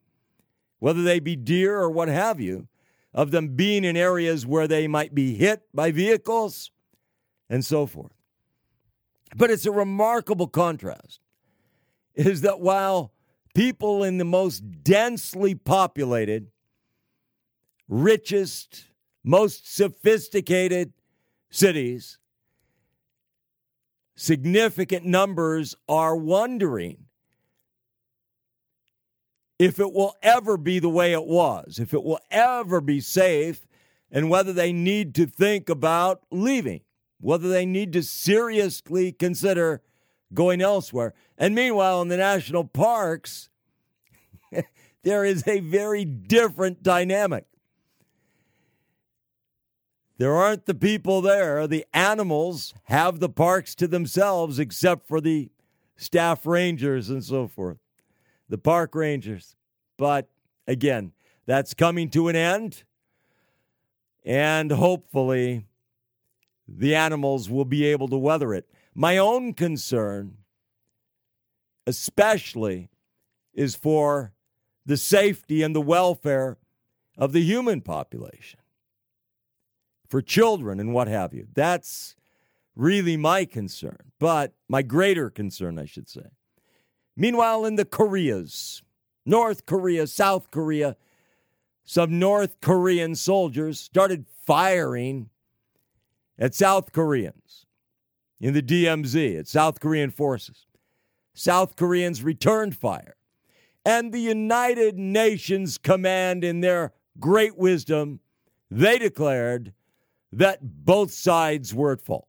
whether 0.79 1.03
they 1.03 1.19
be 1.19 1.35
deer 1.35 1.77
or 1.77 1.91
what 1.91 2.07
have 2.07 2.39
you, 2.39 2.67
of 3.13 3.29
them 3.29 3.49
being 3.49 3.83
in 3.83 3.95
areas 3.95 4.47
where 4.47 4.67
they 4.67 4.87
might 4.87 5.13
be 5.13 5.35
hit 5.35 5.61
by 5.71 5.91
vehicles 5.91 6.71
and 7.51 7.63
so 7.63 7.85
forth. 7.85 8.13
But 9.35 9.51
it's 9.51 9.67
a 9.67 9.71
remarkable 9.71 10.47
contrast 10.47 11.19
is 12.15 12.41
that 12.41 12.59
while 12.59 13.13
people 13.53 14.03
in 14.03 14.17
the 14.17 14.25
most 14.25 14.59
densely 14.83 15.55
populated, 15.55 16.47
richest, 17.87 18.85
most 19.23 19.73
sophisticated, 19.73 20.93
cities, 21.49 22.17
significant 24.15 25.05
numbers 25.05 25.75
are 25.87 26.15
wondering 26.15 27.05
if 29.57 29.79
it 29.79 29.91
will 29.91 30.15
ever 30.21 30.57
be 30.57 30.79
the 30.79 30.89
way 30.89 31.11
it 31.11 31.25
was, 31.25 31.79
if 31.79 31.93
it 31.93 32.03
will 32.03 32.19
ever 32.31 32.79
be 32.79 33.01
safe, 33.01 33.67
and 34.11 34.29
whether 34.29 34.53
they 34.53 34.71
need 34.71 35.13
to 35.15 35.25
think 35.25 35.69
about 35.69 36.21
leaving, 36.31 36.81
whether 37.19 37.49
they 37.49 37.65
need 37.65 37.93
to 37.93 38.01
seriously 38.01 39.11
consider 39.11 39.81
going 40.33 40.61
elsewhere. 40.61 41.13
And 41.37 41.55
meanwhile, 41.55 42.01
in 42.01 42.07
the 42.07 42.17
national 42.17 42.65
parks, 42.65 43.49
there 45.03 45.25
is 45.25 45.47
a 45.47 45.59
very 45.59 46.05
different 46.05 46.83
dynamic. 46.83 47.45
There 50.17 50.35
aren't 50.35 50.65
the 50.65 50.75
people 50.75 51.21
there. 51.21 51.65
The 51.65 51.85
animals 51.93 52.73
have 52.83 53.19
the 53.19 53.29
parks 53.29 53.73
to 53.75 53.87
themselves, 53.87 54.59
except 54.59 55.07
for 55.07 55.21
the 55.21 55.49
staff 55.95 56.45
rangers 56.45 57.09
and 57.09 57.23
so 57.23 57.47
forth, 57.47 57.77
the 58.49 58.57
park 58.57 58.95
rangers. 58.95 59.55
But 59.97 60.29
again, 60.67 61.13
that's 61.45 61.73
coming 61.73 62.09
to 62.11 62.27
an 62.27 62.35
end. 62.35 62.83
And 64.25 64.71
hopefully, 64.71 65.65
the 66.67 66.95
animals 66.95 67.49
will 67.49 67.65
be 67.65 67.85
able 67.85 68.09
to 68.09 68.17
weather 68.17 68.53
it. 68.53 68.69
My 68.99 69.15
own 69.15 69.53
concern, 69.53 70.39
especially, 71.87 72.89
is 73.53 73.73
for 73.73 74.33
the 74.85 74.97
safety 74.97 75.63
and 75.63 75.73
the 75.73 75.79
welfare 75.79 76.57
of 77.17 77.31
the 77.31 77.39
human 77.39 77.79
population. 77.79 78.59
for 80.09 80.21
children 80.21 80.81
and 80.81 80.93
what 80.93 81.07
have 81.07 81.33
you. 81.33 81.47
That's 81.53 82.15
really 82.75 83.15
my 83.15 83.45
concern, 83.45 84.11
but 84.19 84.53
my 84.67 84.81
greater 84.81 85.29
concern, 85.29 85.79
I 85.79 85.85
should 85.85 86.09
say. 86.09 86.31
Meanwhile, 87.15 87.63
in 87.63 87.75
the 87.75 87.85
Koreas, 87.85 88.81
North 89.25 89.65
Korea, 89.65 90.07
South 90.07 90.51
Korea, 90.51 90.97
some 91.85 92.19
North 92.19 92.59
Korean 92.59 93.15
soldiers 93.15 93.79
started 93.79 94.25
firing 94.45 95.29
at 96.37 96.53
South 96.53 96.91
Koreans 96.91 97.67
in 98.39 98.53
the 98.53 98.61
DMZ, 98.61 99.39
at 99.39 99.47
South 99.47 99.79
Korean 99.79 100.11
forces. 100.11 100.65
South 101.33 101.75
Koreans 101.75 102.23
returned 102.23 102.75
fire. 102.75 103.15
And 103.85 104.13
the 104.13 104.19
United 104.19 104.97
Nations 104.97 105.77
Command, 105.77 106.43
in 106.43 106.61
their 106.61 106.93
great 107.19 107.57
wisdom, 107.57 108.19
they 108.69 108.97
declared 108.97 109.73
that 110.31 110.59
both 110.85 111.11
sides 111.11 111.73
were 111.73 111.91
at 111.93 112.01
fault. 112.01 112.27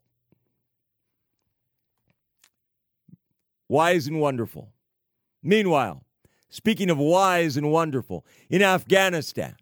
Wise 3.68 4.06
and 4.06 4.20
wonderful. 4.20 4.72
Meanwhile, 5.42 6.04
speaking 6.48 6.90
of 6.90 6.98
wise 6.98 7.56
and 7.56 7.70
wonderful, 7.70 8.26
in 8.48 8.62
Afghanistan, 8.62 9.54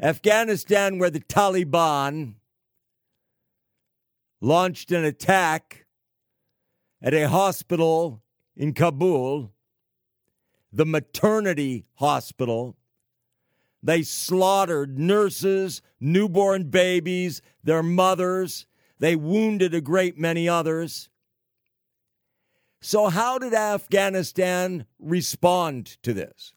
Afghanistan, 0.00 0.98
where 0.98 1.10
the 1.10 1.20
Taliban 1.20 2.34
launched 4.42 4.90
an 4.90 5.04
attack 5.04 5.86
at 7.00 7.14
a 7.14 7.28
hospital 7.28 8.20
in 8.56 8.74
Kabul, 8.74 9.52
the 10.72 10.84
maternity 10.84 11.86
hospital. 11.94 12.76
They 13.82 14.02
slaughtered 14.02 14.98
nurses, 14.98 15.80
newborn 16.00 16.70
babies, 16.70 17.40
their 17.62 17.84
mothers. 17.84 18.66
They 18.98 19.16
wounded 19.16 19.74
a 19.74 19.80
great 19.80 20.18
many 20.18 20.48
others. 20.48 21.08
So, 22.80 23.08
how 23.08 23.38
did 23.38 23.54
Afghanistan 23.54 24.86
respond 24.98 25.98
to 26.02 26.12
this? 26.12 26.52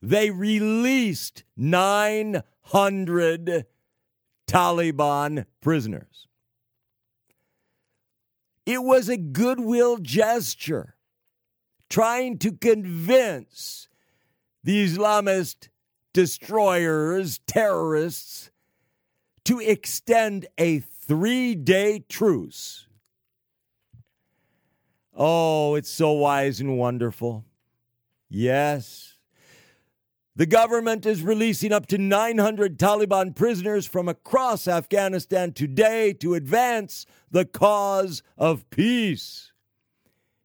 They 0.00 0.30
released 0.30 1.42
900 1.56 3.66
Taliban 4.46 5.46
prisoners. 5.60 6.25
It 8.66 8.82
was 8.82 9.08
a 9.08 9.16
goodwill 9.16 9.96
gesture 9.98 10.96
trying 11.88 12.38
to 12.38 12.52
convince 12.52 13.88
the 14.62 14.84
Islamist 14.84 15.68
destroyers, 16.12 17.38
terrorists, 17.46 18.50
to 19.44 19.60
extend 19.60 20.46
a 20.58 20.80
three 20.80 21.54
day 21.54 22.04
truce 22.08 22.86
Oh, 25.16 25.76
it's 25.76 25.88
so 25.88 26.12
wise 26.12 26.60
and 26.60 26.76
wonderful. 26.76 27.46
Yes. 28.28 29.15
The 30.36 30.44
government 30.44 31.06
is 31.06 31.22
releasing 31.22 31.72
up 31.72 31.86
to 31.86 31.96
900 31.96 32.78
Taliban 32.78 33.34
prisoners 33.34 33.86
from 33.86 34.06
across 34.06 34.68
Afghanistan 34.68 35.54
today 35.54 36.12
to 36.12 36.34
advance 36.34 37.06
the 37.30 37.46
cause 37.46 38.22
of 38.36 38.68
peace, 38.68 39.52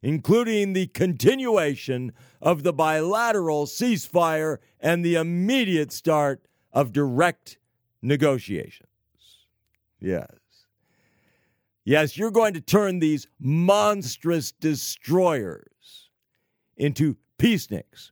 including 0.01 0.71
the 0.71 0.87
continuation 0.87 2.13
of 2.41 2.63
the 2.63 2.71
bilateral 2.71 3.65
ceasefire 3.65 4.59
and 4.79 5.03
the 5.03 5.15
immediate 5.15 5.91
start 5.91 6.45
of 6.71 6.93
direct 6.93 7.57
negotiations. 8.01 8.87
Yes. 9.99 10.29
Yes, 11.83 12.15
you're 12.15 12.31
going 12.31 12.53
to 12.53 12.61
turn 12.61 12.99
these 12.99 13.27
monstrous 13.41 14.53
destroyers 14.53 16.09
into 16.77 17.17
peaceniks. 17.37 18.11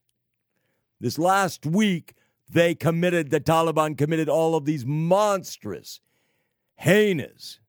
This 0.99 1.17
last 1.17 1.65
week, 1.65 2.13
they 2.49 2.75
committed, 2.75 3.29
the 3.29 3.39
Taliban 3.39 3.97
committed 3.97 4.27
all 4.27 4.55
of 4.55 4.65
these 4.65 4.85
monstrous, 4.85 6.01
heinous 6.75 7.59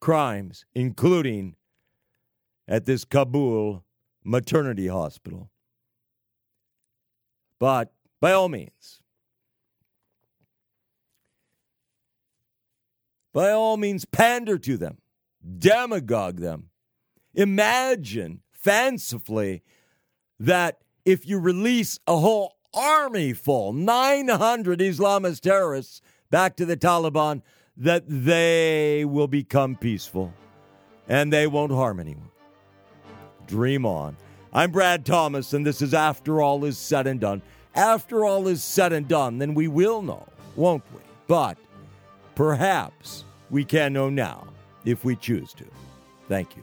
crimes, 0.00 0.64
including 0.74 1.56
at 2.66 2.84
this 2.84 3.04
Kabul 3.04 3.84
maternity 4.22 4.88
hospital. 4.88 5.50
But 7.58 7.92
by 8.20 8.32
all 8.32 8.48
means, 8.48 9.00
by 13.32 13.50
all 13.50 13.76
means, 13.76 14.04
pander 14.04 14.58
to 14.58 14.76
them 14.76 14.98
demagogue 15.58 16.38
them. 16.38 16.70
Imagine 17.34 18.40
fancifully 18.52 19.62
that 20.38 20.80
if 21.04 21.26
you 21.26 21.38
release 21.38 21.98
a 22.06 22.16
whole 22.16 22.56
army 22.72 23.32
full, 23.32 23.72
900 23.72 24.80
Islamist 24.80 25.40
terrorists 25.40 26.00
back 26.30 26.56
to 26.56 26.64
the 26.64 26.76
Taliban, 26.76 27.42
that 27.76 28.04
they 28.06 29.04
will 29.04 29.28
become 29.28 29.76
peaceful 29.76 30.32
and 31.08 31.32
they 31.32 31.46
won't 31.46 31.72
harm 31.72 32.00
anyone. 32.00 32.30
Dream 33.46 33.84
on. 33.84 34.16
I'm 34.52 34.70
Brad 34.70 35.04
Thomas, 35.04 35.52
and 35.52 35.66
this 35.66 35.82
is 35.82 35.92
After 35.92 36.40
All 36.40 36.64
Is 36.64 36.78
Said 36.78 37.06
and 37.06 37.20
Done. 37.20 37.42
After 37.74 38.24
all 38.24 38.46
is 38.46 38.62
said 38.62 38.92
and 38.92 39.08
done, 39.08 39.38
then 39.38 39.54
we 39.54 39.66
will 39.66 40.00
know, 40.00 40.26
won't 40.54 40.84
we? 40.94 41.00
But 41.26 41.58
perhaps 42.36 43.24
we 43.50 43.64
can 43.64 43.92
know 43.92 44.08
now 44.08 44.46
if 44.84 45.04
we 45.04 45.16
choose 45.16 45.52
to. 45.54 45.64
Thank 46.28 46.56
you. 46.56 46.62